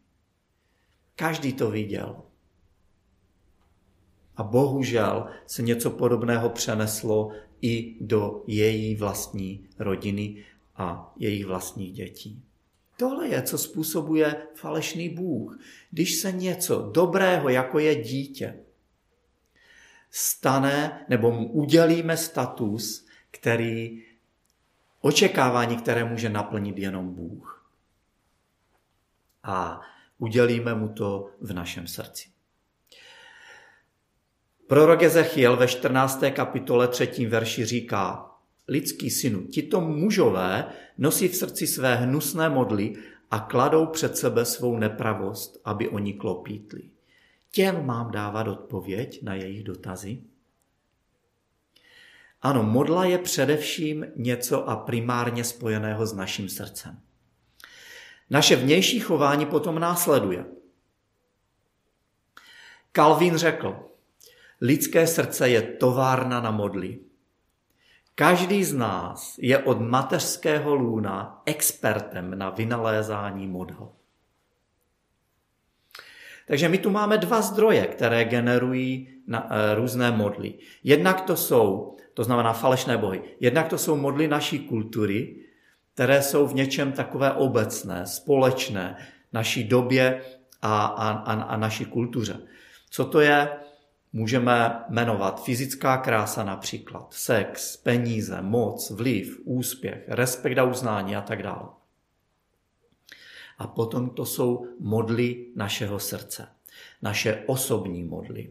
Každý 1.17 1.53
to 1.53 1.71
viděl. 1.71 2.23
A 4.37 4.43
bohužel 4.43 5.27
se 5.47 5.63
něco 5.63 5.91
podobného 5.91 6.51
přeneslo 6.51 7.33
i 7.63 7.97
do 8.01 8.45
její 8.47 8.97
vlastní 8.97 9.69
rodiny 9.79 10.45
a 10.77 11.15
jejich 11.17 11.47
vlastních 11.47 11.93
dětí. 11.93 12.43
Tohle 12.97 13.29
je, 13.29 13.43
co 13.43 13.59
způsobuje 13.59 14.47
falešný 14.55 15.09
Bůh. 15.09 15.59
Když 15.91 16.15
se 16.15 16.33
něco 16.33 16.91
dobrého, 16.95 17.49
jako 17.49 17.79
je 17.79 18.03
dítě, 18.03 18.59
stane 20.11 21.05
nebo 21.09 21.31
mu 21.31 21.53
udělíme 21.53 22.17
status, 22.17 23.07
který 23.31 24.07
očekávání, 25.07 25.77
které 25.77 26.05
může 26.05 26.29
naplnit 26.29 26.79
jenom 26.79 27.15
Bůh. 27.15 27.69
A 29.43 29.81
udělíme 30.19 30.75
mu 30.75 30.89
to 30.89 31.31
v 31.41 31.53
našem 31.53 31.87
srdci. 31.87 32.29
Prorok 34.67 35.03
Ezechiel 35.03 35.57
ve 35.57 35.69
14. 35.69 36.23
kapitole 36.33 36.89
3. 36.89 37.27
verši 37.27 37.65
říká, 37.65 38.31
lidský 38.69 39.11
synu, 39.11 39.47
tito 39.47 39.81
mužové 39.81 40.65
nosí 40.99 41.29
v 41.29 41.37
srdci 41.37 41.67
své 41.67 41.95
hnusné 41.95 42.49
modly 42.49 42.95
a 43.31 43.39
kladou 43.39 43.87
před 43.87 44.17
sebe 44.17 44.45
svou 44.45 44.77
nepravost, 44.79 45.61
aby 45.65 45.89
oni 45.89 46.13
klopítli. 46.13 46.83
Těm 47.51 47.87
mám 47.87 48.11
dávat 48.11 48.49
odpověď 48.49 49.23
na 49.23 49.35
jejich 49.35 49.63
dotazy? 49.63 50.23
Ano, 52.47 52.63
modla 52.63 53.05
je 53.05 53.19
především 53.19 54.07
něco 54.17 54.69
a 54.69 54.77
primárně 54.77 55.45
spojeného 55.45 56.07
s 56.07 56.13
naším 56.13 56.49
srdcem. 56.49 57.01
Naše 58.31 58.57
vnější 58.57 59.01
chování 59.01 59.47
potom 59.47 59.79
následuje. 59.79 60.45
Kalvin 62.93 63.37
řekl, 63.37 63.77
lidské 64.61 65.07
srdce 65.07 65.49
je 65.49 65.63
továrna 65.63 66.41
na 66.41 66.51
modly. 66.51 66.99
Každý 68.15 68.65
z 68.65 68.75
nás 68.75 69.35
je 69.39 69.59
od 69.59 69.81
mateřského 69.81 70.75
lůna 70.75 71.43
expertem 71.47 72.39
na 72.39 72.51
vynalézání 72.51 73.47
model. 73.47 73.93
Takže 76.47 76.69
my 76.69 76.79
tu 76.79 76.91
máme 76.91 77.19
dva 77.19 77.43
zdroje, 77.43 77.87
které 77.87 78.25
generují 78.25 79.09
na, 79.27 79.49
e, 79.51 79.75
různé 79.75 80.11
modly. 80.11 80.55
Jednak 80.85 81.21
to 81.21 81.37
jsou, 81.37 81.97
to 82.15 82.25
znamená 82.25 82.53
falešné 82.53 82.99
bohy, 82.99 83.23
jednak 83.41 83.69
to 83.69 83.79
jsou 83.79 83.97
modly 83.97 84.29
naší 84.29 84.59
kultury, 84.59 85.37
které 85.95 86.23
jsou 86.23 86.47
v 86.47 86.55
něčem 86.55 86.93
takové 86.93 87.33
obecné, 87.33 88.07
společné, 88.07 88.97
naší 89.33 89.65
době 89.65 90.23
a, 90.63 90.87
a, 90.87 91.11
a, 91.11 91.43
a 91.43 91.57
naší 91.57 91.85
kultuře. 91.85 92.37
Co 92.91 93.05
to 93.05 93.21
je? 93.21 93.49
Můžeme 94.13 94.85
jmenovat 94.89 95.45
fyzická 95.45 95.97
krása 95.97 96.45
například, 96.45 97.07
sex, 97.11 97.77
peníze, 97.77 98.43
moc, 98.43 98.91
vliv, 98.91 99.41
úspěch, 99.45 100.05
respekt 100.09 100.59
a 100.59 100.65
uznání 100.65 101.17
a 101.17 101.21
tak 101.21 101.43
dále. 101.43 101.69
A 103.59 103.67
potom 103.67 104.11
to 104.11 104.27
jsou 104.27 104.67
modly 104.81 105.47
našeho 105.55 105.99
srdce, 105.99 106.49
naše 107.03 107.43
osobní 107.47 108.03
modly. 108.03 108.51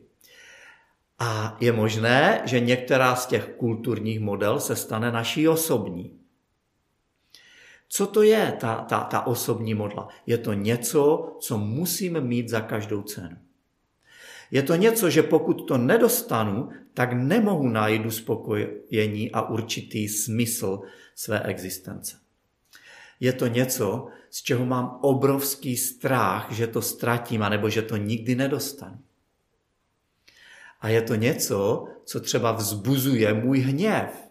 A 1.19 1.57
je 1.59 1.71
možné, 1.71 2.41
že 2.45 2.59
některá 2.59 3.15
z 3.15 3.25
těch 3.25 3.55
kulturních 3.57 4.19
model 4.19 4.59
se 4.59 4.75
stane 4.75 5.11
naší 5.11 5.47
osobní. 5.47 6.19
Co 7.87 8.07
to 8.07 8.23
je 8.23 8.57
ta, 8.59 8.75
ta, 8.75 8.99
ta 8.99 9.27
osobní 9.27 9.73
modla? 9.73 10.07
Je 10.25 10.37
to 10.37 10.53
něco, 10.53 11.35
co 11.39 11.57
musíme 11.57 12.21
mít 12.21 12.49
za 12.49 12.61
každou 12.61 13.01
cenu. 13.01 13.37
Je 14.51 14.63
to 14.63 14.75
něco, 14.75 15.09
že 15.09 15.23
pokud 15.23 15.53
to 15.67 15.77
nedostanu, 15.77 16.69
tak 16.93 17.13
nemohu 17.13 17.67
najít 17.67 18.05
uspokojení 18.05 19.31
a 19.31 19.49
určitý 19.49 20.07
smysl 20.07 20.81
své 21.15 21.43
existence. 21.43 22.17
Je 23.19 23.33
to 23.33 23.47
něco, 23.47 24.07
z 24.29 24.41
čeho 24.41 24.65
mám 24.65 24.99
obrovský 25.01 25.77
strach, 25.77 26.51
že 26.51 26.67
to 26.67 26.81
ztratím, 26.81 27.43
anebo 27.43 27.69
že 27.69 27.81
to 27.81 27.97
nikdy 27.97 28.35
nedostanu. 28.35 28.99
A 30.81 30.89
je 30.89 31.01
to 31.01 31.15
něco, 31.15 31.87
co 32.05 32.19
třeba 32.19 32.51
vzbuzuje 32.51 33.33
můj 33.33 33.59
hněv, 33.59 34.29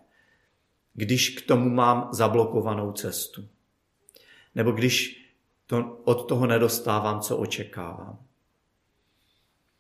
když 0.95 1.29
k 1.29 1.47
tomu 1.47 1.71
mám 1.71 2.09
zablokovanou 2.13 2.93
cestu. 2.93 3.49
Nebo 4.55 4.73
když 4.73 5.25
to, 5.67 6.01
od 6.05 6.29
toho 6.29 6.47
nedostávám, 6.47 7.21
co 7.21 7.37
očekávám. 7.37 8.19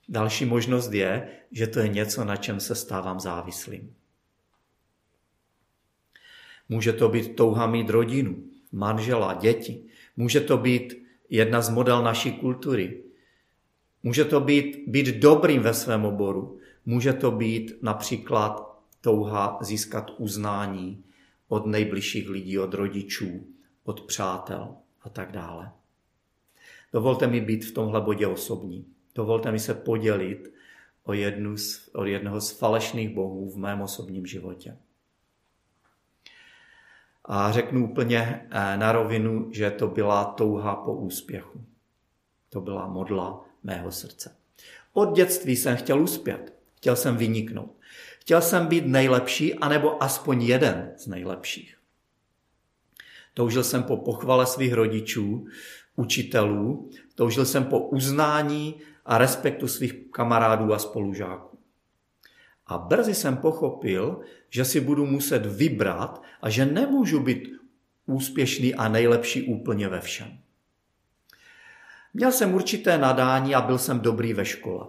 Další 0.09 0.45
možnost 0.45 0.93
je, 0.93 1.29
že 1.53 1.67
to 1.67 1.79
je 1.79 1.89
něco, 1.89 2.25
na 2.25 2.37
čem 2.37 2.61
se 2.61 2.75
stávám 2.75 3.21
závislým. 3.21 3.95
Může 6.69 6.93
to 6.93 7.09
být 7.09 7.37
touha 7.37 7.67
mít 7.67 7.91
rodinu, 7.91 8.54
manžela, 8.75 9.35
děti. 9.35 9.85
Může 10.17 10.41
to 10.41 10.59
být 10.59 11.05
jedna 11.31 11.61
z 11.63 11.69
model 11.69 12.03
naší 12.03 12.33
kultury. 12.33 13.03
Může 14.03 14.25
to 14.25 14.41
být 14.41 14.85
být 14.87 15.07
dobrým 15.07 15.63
ve 15.63 15.75
svém 15.75 16.05
oboru. 16.05 16.59
Může 16.87 17.13
to 17.13 17.31
být 17.31 17.83
například 17.83 18.81
touha 19.01 19.59
získat 19.63 20.11
uznání 20.19 21.05
od 21.49 21.67
nejbližších 21.67 22.29
lidí, 22.29 22.59
od 22.59 22.75
rodičů, 22.75 23.47
od 23.85 24.01
přátel 24.01 24.75
a 25.03 25.09
tak 25.09 25.33
dále. 25.33 25.73
Dovolte 26.93 27.27
mi 27.27 27.41
být 27.41 27.65
v 27.65 27.73
tomhle 27.73 28.01
bodě 28.01 28.27
osobní. 28.27 28.87
Dovolte 29.15 29.53
mi 29.53 29.59
se 29.59 29.75
podělit 29.75 30.55
o, 31.05 31.13
jednu 31.13 31.57
z, 31.57 31.91
o 31.95 32.05
jednoho 32.05 32.41
z 32.41 32.51
falešných 32.51 33.15
bohů 33.15 33.51
v 33.51 33.57
mém 33.57 33.83
osobním 33.83 34.27
životě. 34.27 34.77
A 37.25 37.53
řeknu 37.53 37.91
úplně 37.91 38.49
eh, 38.51 38.77
na 38.77 38.93
rovinu, 38.93 39.49
že 39.53 39.71
to 39.71 39.89
byla 39.89 40.25
touha 40.25 40.77
po 40.77 40.95
úspěchu. 40.95 41.65
To 42.51 42.61
byla 42.61 42.87
modla 42.87 43.45
mého 43.63 43.93
srdce. 43.93 44.37
Od 44.93 45.17
dětství 45.17 45.57
jsem 45.57 45.77
chtěl 45.77 46.03
uspět. 46.03 46.55
Chtěl 46.77 46.97
jsem 46.97 47.17
vyniknout. 47.17 47.77
Chtěl 48.21 48.41
jsem 48.41 48.67
být 48.67 48.87
nejlepší, 48.87 49.55
anebo 49.55 50.03
aspoň 50.03 50.43
jeden 50.43 50.93
z 50.97 51.07
nejlepších. 51.07 51.77
Toužil 53.35 53.65
jsem 53.65 53.83
po 53.83 53.97
pochvale 53.97 54.47
svých 54.47 54.73
rodičů, 54.73 55.47
učitelů, 55.97 56.91
toužil 57.15 57.47
jsem 57.47 57.65
po 57.65 57.79
uznání 57.79 58.81
a 59.05 59.19
respektu 59.19 59.69
svých 59.69 59.95
kamarádů 60.11 60.75
a 60.75 60.79
spolužáků. 60.79 61.54
A 62.67 62.79
brzy 62.79 63.15
jsem 63.15 63.37
pochopil, 63.37 64.21
že 64.51 64.65
si 64.65 64.81
budu 64.81 65.07
muset 65.07 65.47
vybrat 65.47 66.23
a 66.41 66.51
že 66.51 66.67
nemůžu 66.67 67.21
být 67.21 67.49
úspěšný 68.07 68.75
a 68.75 68.89
nejlepší 68.89 69.43
úplně 69.43 69.89
ve 69.89 70.01
všem. 70.01 70.39
Měl 72.15 72.33
jsem 72.33 72.55
určité 72.55 72.99
nadání 72.99 73.55
a 73.55 73.61
byl 73.61 73.79
jsem 73.79 74.01
dobrý 74.01 74.33
ve 74.33 74.45
škole. 74.45 74.87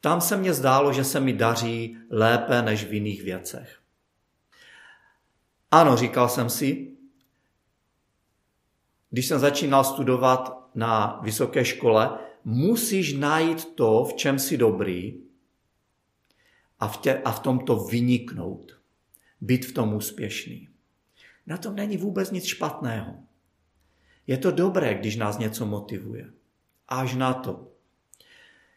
Tam 0.00 0.20
se 0.20 0.36
mně 0.36 0.54
zdálo, 0.54 0.92
že 0.92 1.04
se 1.04 1.20
mi 1.20 1.32
daří 1.32 1.98
lépe 2.10 2.62
než 2.62 2.84
v 2.84 2.92
jiných 2.92 3.22
věcech. 3.22 3.78
Ano, 5.70 5.96
říkal 5.96 6.28
jsem 6.28 6.50
si, 6.50 6.90
když 9.10 9.26
jsem 9.26 9.38
začínal 9.38 9.84
studovat 9.84 10.70
na 10.74 11.20
vysoké 11.22 11.64
škole, 11.64 12.18
musíš 12.44 13.12
najít 13.12 13.74
to, 13.74 14.04
v 14.04 14.14
čem 14.14 14.38
jsi 14.38 14.56
dobrý 14.56 15.23
a 16.84 16.88
v, 16.88 16.96
tě, 16.96 17.22
a 17.24 17.32
v 17.32 17.40
tom 17.40 17.58
to 17.58 17.76
vyniknout. 17.76 18.72
Být 19.40 19.64
v 19.66 19.72
tom 19.72 19.94
úspěšný. 19.94 20.68
Na 21.46 21.56
tom 21.56 21.76
není 21.76 21.96
vůbec 21.96 22.30
nic 22.30 22.44
špatného. 22.44 23.14
Je 24.26 24.38
to 24.38 24.50
dobré, 24.50 24.94
když 24.94 25.16
nás 25.16 25.38
něco 25.38 25.66
motivuje. 25.66 26.30
Až 26.88 27.14
na 27.14 27.34
to, 27.34 27.68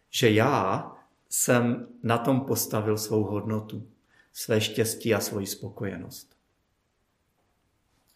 že 0.09 0.31
já 0.31 0.91
jsem 1.29 1.87
na 2.03 2.17
tom 2.17 2.41
postavil 2.41 2.97
svou 2.97 3.23
hodnotu, 3.23 3.87
své 4.33 4.61
štěstí 4.61 5.13
a 5.13 5.19
svoji 5.19 5.47
spokojenost. 5.47 6.35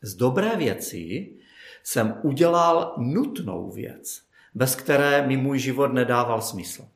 Z 0.02 0.16
dobré 0.16 0.56
věci 0.56 1.34
jsem 1.84 2.20
udělal 2.24 2.96
nutnou 2.98 3.72
věc 3.72 4.32
bez 4.54 4.76
které 4.76 5.28
mi 5.28 5.38
můj 5.38 5.60
život 5.60 5.94
nedával 5.94 6.42
smysl. 6.42 6.88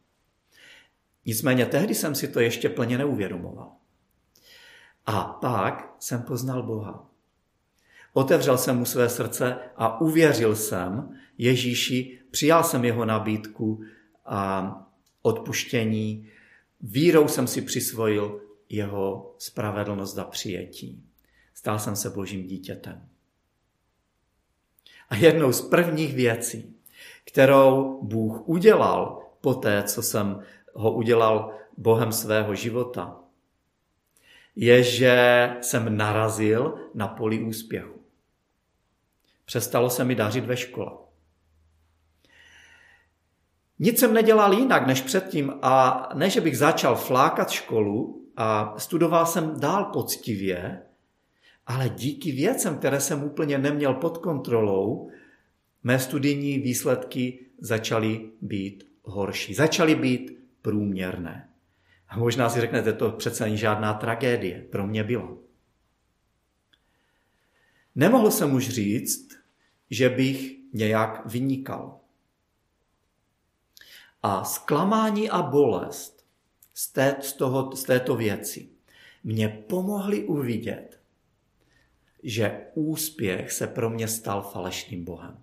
Nicméně 1.26 1.66
tehdy 1.66 1.96
jsem 1.96 2.16
si 2.16 2.28
to 2.28 2.40
ještě 2.40 2.70
plně 2.70 2.98
neuvědomoval. 2.98 3.72
A 5.06 5.24
pak 5.24 5.96
jsem 6.00 6.22
poznal 6.22 6.64
Boha. 6.64 7.10
Otevřel 8.14 8.58
jsem 8.58 8.78
mu 8.78 8.86
své 8.86 9.10
srdce 9.10 9.58
a 9.76 10.02
uvěřil 10.02 10.56
jsem 10.56 11.18
Ježíši, 11.38 12.20
přijal 12.32 12.64
jsem 12.64 12.86
jeho 12.86 13.06
nabídku 13.06 13.84
a 14.26 14.72
odpuštění. 15.22 16.30
Vírou 16.82 17.28
jsem 17.28 17.48
si 17.48 17.62
přisvojil 17.62 18.42
jeho 18.70 19.36
spravedlnost 19.38 20.18
a 20.18 20.24
přijetí. 20.24 21.04
Stal 21.54 21.80
jsem 21.80 21.96
se 21.96 22.10
božím 22.10 22.48
dítětem. 22.48 23.08
A 25.10 25.16
jednou 25.16 25.52
z 25.52 25.62
prvních 25.62 26.14
věcí, 26.14 26.76
kterou 27.26 28.00
Bůh 28.04 28.50
udělal 28.50 29.22
po 29.42 29.54
té, 29.54 29.84
co 29.84 30.02
jsem 30.02 30.44
ho 30.76 30.92
udělal 30.92 31.54
Bohem 31.78 32.12
svého 32.12 32.56
života, 32.56 33.20
je, 34.56 34.84
že 34.84 35.50
jsem 35.62 35.98
narazil 35.98 36.76
na 36.94 37.08
poli 37.08 37.40
úspěchu. 37.40 38.00
Přestalo 39.46 39.90
se 39.90 40.04
mi 40.04 40.16
dařit 40.16 40.46
ve 40.46 40.58
škole. 40.58 40.92
Nic 43.80 44.00
jsem 44.00 44.14
nedělal 44.14 44.54
jinak 44.54 44.88
než 44.88 45.02
předtím 45.02 45.54
a 45.62 46.10
ne, 46.14 46.30
že 46.30 46.42
bych 46.42 46.58
začal 46.58 46.96
flákat 46.96 47.50
školu 47.50 48.26
a 48.38 48.74
studoval 48.78 49.26
jsem 49.26 49.60
dál 49.60 49.86
poctivě, 49.86 50.82
ale 51.68 51.90
díky 51.90 52.32
věcem, 52.32 52.78
které 52.78 53.00
jsem 53.02 53.24
úplně 53.24 53.58
neměl 53.58 53.94
pod 53.94 54.18
kontrolou, 54.18 55.10
mé 55.84 56.00
studijní 56.00 56.60
výsledky 56.60 57.46
začaly 57.60 58.30
být 58.42 58.88
horší, 59.04 59.54
začaly 59.54 59.96
být 59.96 60.45
průměrné. 60.66 61.50
A 62.10 62.18
možná 62.18 62.50
si 62.50 62.62
řeknete, 62.62 62.94
to 62.94 63.12
přece 63.12 63.44
není 63.44 63.58
žádná 63.58 63.94
tragédie. 63.94 64.62
Pro 64.62 64.88
mě 64.88 65.04
bylo. 65.04 65.38
Nemohl 67.96 68.32
jsem 68.32 68.54
už 68.54 68.70
říct, 68.70 69.38
že 69.90 70.10
bych 70.10 70.56
nějak 70.74 71.26
vynikal. 71.26 72.00
A 74.24 74.44
zklamání 74.44 75.30
a 75.30 75.42
bolest 75.42 76.26
z, 76.74 76.92
té, 76.92 77.16
z, 77.22 77.34
toho, 77.34 77.76
z 77.76 77.84
této 77.84 78.16
věci 78.16 78.70
mě 79.24 79.50
pomohly 79.70 80.24
uvidět, 80.24 81.00
že 82.24 82.66
úspěch 82.74 83.52
se 83.52 83.68
pro 83.68 83.90
mě 83.90 84.08
stal 84.08 84.42
falešným 84.42 85.06
Bohem, 85.06 85.38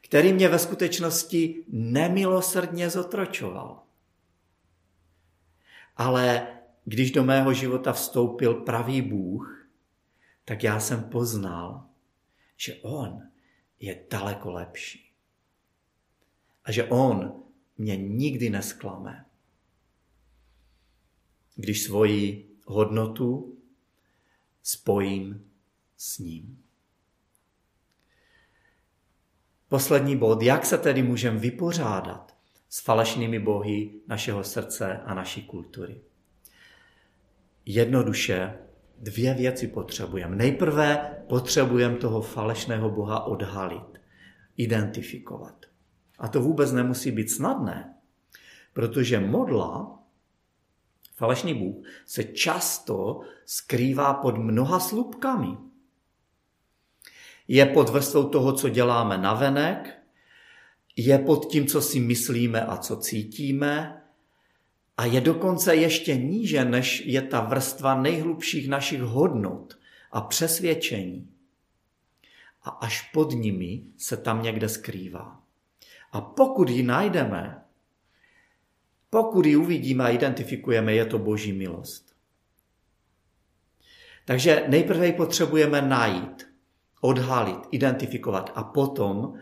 který 0.00 0.32
mě 0.32 0.48
ve 0.48 0.58
skutečnosti 0.58 1.64
nemilosrdně 1.68 2.90
zotročoval. 2.90 3.83
Ale 5.96 6.46
když 6.84 7.10
do 7.10 7.24
mého 7.24 7.52
života 7.52 7.92
vstoupil 7.92 8.54
pravý 8.54 9.02
Bůh, 9.02 9.68
tak 10.44 10.64
já 10.64 10.80
jsem 10.80 11.04
poznal, 11.04 11.86
že 12.56 12.74
On 12.74 13.22
je 13.80 14.04
daleko 14.10 14.52
lepší. 14.52 15.12
A 16.64 16.72
že 16.72 16.84
On 16.84 17.42
mě 17.78 17.96
nikdy 17.96 18.50
nesklame. 18.50 19.26
Když 21.54 21.82
svoji 21.82 22.50
hodnotu 22.64 23.58
spojím 24.62 25.50
s 25.96 26.18
ním. 26.18 26.64
Poslední 29.68 30.16
bod, 30.16 30.42
jak 30.42 30.66
se 30.66 30.78
tedy 30.78 31.02
můžeme 31.02 31.38
vypořádat 31.38 32.33
s 32.74 32.80
falešnými 32.80 33.38
bohy 33.38 34.02
našeho 34.06 34.44
srdce 34.44 35.00
a 35.06 35.14
naší 35.14 35.42
kultury. 35.46 36.00
Jednoduše 37.66 38.58
dvě 38.98 39.34
věci 39.34 39.68
potřebujeme. 39.68 40.36
Nejprve 40.36 41.16
potřebujeme 41.28 41.96
toho 41.96 42.22
falešného 42.22 42.90
boha 42.90 43.24
odhalit, 43.24 44.00
identifikovat. 44.56 45.66
A 46.18 46.28
to 46.28 46.40
vůbec 46.40 46.72
nemusí 46.72 47.10
být 47.10 47.30
snadné, 47.30 47.94
protože 48.72 49.20
modla, 49.20 49.98
falešný 51.14 51.54
bůh, 51.54 51.86
se 52.06 52.24
často 52.24 53.20
skrývá 53.44 54.14
pod 54.14 54.38
mnoha 54.38 54.80
slupkami. 54.80 55.56
Je 57.48 57.66
pod 57.66 57.88
vrstvou 57.88 58.28
toho, 58.28 58.52
co 58.52 58.68
děláme 58.68 59.18
navenek, 59.18 60.03
je 60.96 61.18
pod 61.18 61.46
tím, 61.50 61.66
co 61.66 61.82
si 61.82 62.00
myslíme 62.00 62.60
a 62.60 62.76
co 62.76 62.96
cítíme, 62.96 64.00
a 64.96 65.04
je 65.04 65.20
dokonce 65.20 65.76
ještě 65.76 66.16
níže, 66.16 66.64
než 66.64 67.02
je 67.06 67.22
ta 67.22 67.40
vrstva 67.40 68.02
nejhlubších 68.02 68.68
našich 68.68 69.00
hodnot 69.00 69.78
a 70.12 70.20
přesvědčení. 70.20 71.28
A 72.62 72.70
až 72.70 73.10
pod 73.12 73.32
nimi 73.32 73.82
se 73.96 74.16
tam 74.16 74.42
někde 74.42 74.68
skrývá. 74.68 75.40
A 76.12 76.20
pokud 76.20 76.68
ji 76.68 76.82
najdeme, 76.82 77.64
pokud 79.10 79.46
ji 79.46 79.56
uvidíme 79.56 80.04
a 80.04 80.08
identifikujeme, 80.08 80.94
je 80.94 81.06
to 81.06 81.18
boží 81.18 81.52
milost. 81.52 82.14
Takže 84.24 84.64
nejprve 84.68 85.06
ji 85.06 85.12
potřebujeme 85.12 85.82
najít, 85.82 86.48
odhalit, 87.00 87.58
identifikovat 87.70 88.52
a 88.54 88.62
potom 88.62 89.34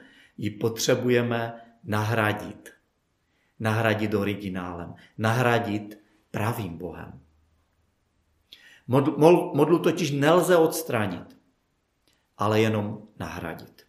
ji 0.43 0.51
potřebujeme 0.51 1.55
nahradit. 1.85 2.71
Nahradit 3.61 4.15
originálem, 4.15 4.95
nahradit 5.19 5.99
pravým 6.31 6.79
Bohem. 6.79 7.21
Modlu, 8.87 9.55
modlu 9.55 9.79
totiž 9.79 10.11
nelze 10.11 10.57
odstranit, 10.57 11.39
ale 12.39 12.61
jenom 12.61 13.03
nahradit. 13.19 13.87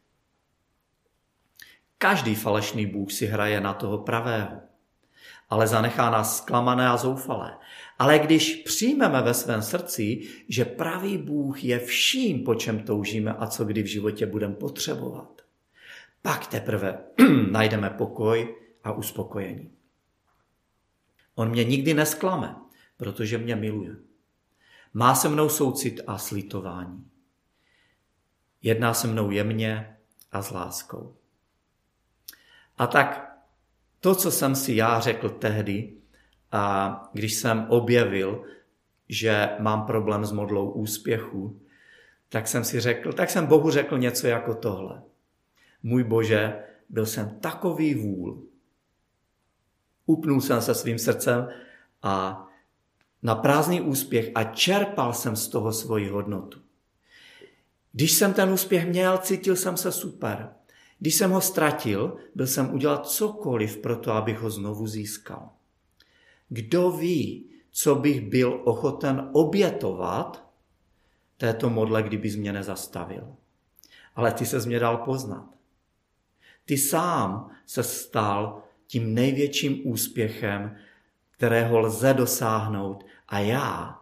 Každý 1.97 2.35
falešný 2.35 2.85
Bůh 2.85 3.11
si 3.11 3.25
hraje 3.25 3.61
na 3.61 3.73
toho 3.73 3.97
pravého, 3.97 4.61
ale 5.49 5.67
zanechá 5.67 6.09
nás 6.09 6.37
zklamané 6.37 6.87
a 6.89 6.97
zoufalé. 6.97 7.57
Ale 7.99 8.19
když 8.19 8.55
přijmeme 8.55 9.21
ve 9.21 9.33
svém 9.33 9.61
srdci, 9.61 10.21
že 10.49 10.65
pravý 10.65 11.17
Bůh 11.17 11.63
je 11.63 11.79
vším, 11.79 12.43
po 12.43 12.55
čem 12.55 12.83
toužíme 12.83 13.33
a 13.33 13.47
co 13.47 13.65
kdy 13.65 13.83
v 13.83 13.85
životě 13.85 14.25
budeme 14.25 14.55
potřebovat, 14.55 15.32
pak 16.23 16.47
teprve 16.47 16.99
najdeme 17.51 17.89
pokoj 17.89 18.55
a 18.83 18.91
uspokojení. 18.91 19.71
On 21.35 21.49
mě 21.49 21.63
nikdy 21.63 21.93
nesklame, 21.93 22.55
protože 22.97 23.37
mě 23.37 23.55
miluje. 23.55 23.95
Má 24.93 25.15
se 25.15 25.29
mnou 25.29 25.49
soucit 25.49 26.01
a 26.07 26.17
slitování. 26.17 27.07
Jedná 28.61 28.93
se 28.93 29.07
mnou 29.07 29.31
jemně 29.31 29.97
a 30.31 30.41
s 30.41 30.51
láskou. 30.51 31.15
A 32.77 32.87
tak 32.87 33.37
to, 33.99 34.15
co 34.15 34.31
jsem 34.31 34.55
si 34.55 34.75
já 34.75 34.99
řekl 34.99 35.29
tehdy, 35.29 35.93
a 36.51 37.09
když 37.13 37.33
jsem 37.33 37.65
objevil, 37.69 38.45
že 39.09 39.49
mám 39.59 39.85
problém 39.85 40.25
s 40.25 40.31
modlou 40.31 40.71
úspěchu, 40.71 41.61
tak 42.29 42.47
jsem 42.47 42.63
si 42.63 42.79
řekl, 42.79 43.13
tak 43.13 43.29
jsem 43.29 43.45
Bohu 43.45 43.71
řekl 43.71 43.97
něco 43.97 44.27
jako 44.27 44.55
tohle. 44.55 45.01
Můj 45.83 46.03
Bože, 46.03 46.63
byl 46.89 47.05
jsem 47.05 47.29
takový 47.39 47.95
vůl. 47.95 48.43
Upnul 50.05 50.41
jsem 50.41 50.61
se 50.61 50.75
svým 50.75 50.99
srdcem 50.99 51.49
a 52.01 52.47
na 53.23 53.35
prázdný 53.35 53.81
úspěch 53.81 54.31
a 54.35 54.43
čerpal 54.43 55.13
jsem 55.13 55.35
z 55.35 55.47
toho 55.47 55.73
svoji 55.73 56.09
hodnotu. 56.09 56.59
Když 57.91 58.11
jsem 58.11 58.33
ten 58.33 58.49
úspěch 58.49 58.87
měl, 58.87 59.17
cítil 59.17 59.55
jsem 59.55 59.77
se 59.77 59.91
super. 59.91 60.49
Když 60.99 61.15
jsem 61.15 61.31
ho 61.31 61.41
ztratil, 61.41 62.17
byl 62.35 62.47
jsem 62.47 62.73
udělat 62.73 63.07
cokoliv 63.07 63.77
pro 63.77 63.95
to, 63.95 64.11
abych 64.11 64.39
ho 64.39 64.49
znovu 64.49 64.87
získal. 64.87 65.49
Kdo 66.49 66.91
ví, 66.91 67.49
co 67.71 67.95
bych 67.95 68.21
byl 68.21 68.61
ochoten 68.63 69.29
obětovat 69.33 70.49
této 71.37 71.69
modle, 71.69 72.03
kdyby 72.03 72.37
mě 72.37 72.53
nezastavil. 72.53 73.35
Ale 74.15 74.31
ty 74.31 74.45
se 74.45 74.59
mě 74.59 74.79
dal 74.79 74.97
poznat. 74.97 75.49
Ty 76.65 76.77
sám 76.77 77.51
se 77.65 77.83
stal 77.83 78.63
tím 78.87 79.13
největším 79.13 79.81
úspěchem, 79.83 80.75
kterého 81.31 81.79
lze 81.79 82.13
dosáhnout 82.13 83.05
a 83.27 83.39
já 83.39 83.99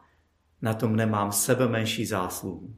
na 0.62 0.74
tom 0.74 0.95
nemám 0.95 1.32
sebe 1.32 1.67
menší 1.67 2.06
zásluhu. 2.06 2.76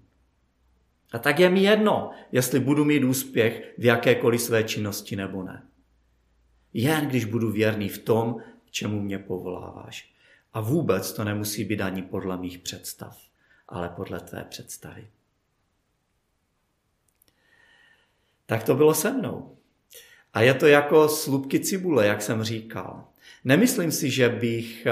A 1.13 1.19
tak 1.19 1.39
je 1.39 1.49
mi 1.49 1.63
jedno, 1.63 2.11
jestli 2.31 2.59
budu 2.59 2.85
mít 2.85 3.03
úspěch 3.03 3.73
v 3.77 3.85
jakékoliv 3.85 4.41
své 4.41 4.63
činnosti 4.63 5.15
nebo 5.15 5.43
ne. 5.43 5.67
Jen 6.73 7.07
když 7.07 7.25
budu 7.25 7.51
věrný 7.51 7.89
v 7.89 7.97
tom, 7.97 8.35
k 8.65 8.71
čemu 8.71 9.01
mě 9.01 9.19
povoláváš. 9.19 10.13
A 10.53 10.61
vůbec 10.61 11.13
to 11.13 11.23
nemusí 11.23 11.65
být 11.65 11.81
ani 11.81 12.01
podle 12.01 12.37
mých 12.37 12.59
představ, 12.59 13.17
ale 13.67 13.89
podle 13.89 14.19
tvé 14.19 14.43
představy. 14.43 15.07
Tak 18.45 18.63
to 18.63 18.75
bylo 18.75 18.93
se 18.93 19.11
mnou. 19.11 19.57
A 20.33 20.41
je 20.41 20.53
to 20.53 20.67
jako 20.67 21.09
slupky 21.09 21.59
cibule, 21.59 22.07
jak 22.07 22.21
jsem 22.21 22.43
říkal. 22.43 23.03
Nemyslím 23.43 23.91
si, 23.91 24.09
že 24.09 24.29
bych 24.29 24.87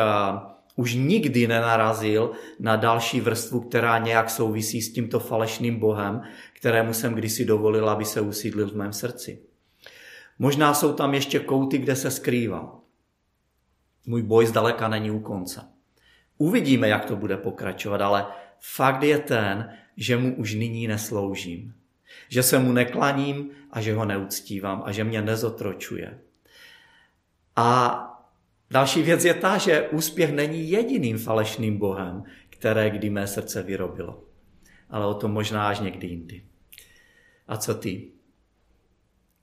už 0.75 0.93
nikdy 0.93 1.47
nenarazil 1.47 2.31
na 2.59 2.75
další 2.75 3.21
vrstvu, 3.21 3.59
která 3.59 3.97
nějak 3.97 4.29
souvisí 4.29 4.81
s 4.81 4.93
tímto 4.93 5.19
falešným 5.19 5.79
bohem, 5.79 6.21
kterému 6.53 6.93
jsem 6.93 7.13
kdysi 7.13 7.45
dovolil, 7.45 7.89
aby 7.89 8.05
se 8.05 8.21
usídlil 8.21 8.69
v 8.69 8.75
mém 8.75 8.93
srdci. 8.93 9.41
Možná 10.39 10.73
jsou 10.73 10.93
tam 10.93 11.13
ještě 11.13 11.39
kouty, 11.39 11.77
kde 11.77 11.95
se 11.95 12.11
skrývá. 12.11 12.79
Můj 14.05 14.21
boj 14.21 14.45
zdaleka 14.45 14.87
není 14.87 15.11
u 15.11 15.19
konce. 15.19 15.61
Uvidíme, 16.37 16.89
jak 16.89 17.05
to 17.05 17.15
bude 17.15 17.37
pokračovat, 17.37 18.01
ale 18.01 18.25
fakt 18.59 19.03
je 19.03 19.17
ten, 19.17 19.69
že 19.97 20.17
mu 20.17 20.35
už 20.35 20.53
nyní 20.53 20.87
nesloužím. 20.87 21.73
Že 22.29 22.43
se 22.43 22.59
mu 22.59 22.71
neklaním 22.71 23.49
a 23.71 23.81
že 23.81 23.93
ho 23.93 24.05
neuctívám 24.05 24.83
a 24.85 24.91
že 24.91 25.03
mě 25.03 25.21
nezotročuje. 25.21 26.19
A 27.55 28.07
Další 28.71 29.01
věc 29.01 29.25
je 29.25 29.33
ta, 29.33 29.57
že 29.57 29.89
úspěch 29.89 30.31
není 30.31 30.71
jediným 30.71 31.17
falešným 31.17 31.77
bohem, 31.77 32.23
které 32.49 32.89
kdy 32.89 33.09
mé 33.09 33.27
srdce 33.27 33.63
vyrobilo. 33.63 34.23
Ale 34.89 35.05
o 35.05 35.13
tom 35.13 35.31
možná 35.31 35.67
až 35.67 35.79
někdy 35.79 36.07
jindy. 36.07 36.45
A 37.47 37.57
co 37.57 37.75
ty? 37.75 38.11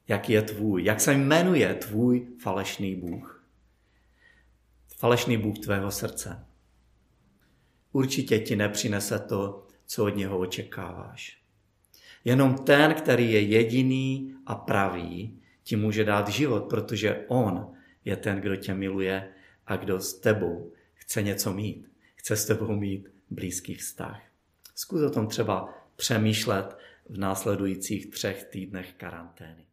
jaký 0.08 0.32
je 0.32 0.42
tvůj, 0.42 0.84
jak 0.84 1.00
se 1.00 1.12
jmenuje 1.12 1.74
tvůj 1.74 2.28
falešný 2.42 2.96
Bůh. 2.96 3.44
Falešný 4.96 5.36
Bůh 5.36 5.58
tvého 5.58 5.90
srdce. 5.90 6.46
Určitě 7.92 8.38
ti 8.38 8.56
nepřinese 8.56 9.18
to, 9.18 9.66
co 9.86 10.04
od 10.04 10.16
něho 10.16 10.38
očekáváš. 10.38 11.42
Jenom 12.28 12.58
ten, 12.58 12.94
který 12.94 13.32
je 13.32 13.40
jediný 13.40 14.34
a 14.46 14.54
pravý, 14.54 15.40
ti 15.62 15.76
může 15.76 16.04
dát 16.04 16.28
život, 16.28 16.68
protože 16.68 17.24
on 17.28 17.72
je 18.04 18.16
ten, 18.16 18.40
kdo 18.40 18.56
tě 18.56 18.74
miluje 18.74 19.28
a 19.66 19.76
kdo 19.76 20.00
s 20.00 20.20
tebou 20.20 20.72
chce 20.94 21.22
něco 21.22 21.52
mít. 21.52 21.88
Chce 22.16 22.36
s 22.36 22.46
tebou 22.46 22.76
mít 22.76 23.08
blízký 23.30 23.74
vztah. 23.74 24.22
Zkus 24.74 25.02
o 25.02 25.10
tom 25.10 25.26
třeba 25.26 25.74
přemýšlet 25.96 26.76
v 27.08 27.18
následujících 27.18 28.10
třech 28.10 28.44
týdnech 28.44 28.92
karantény. 28.92 29.67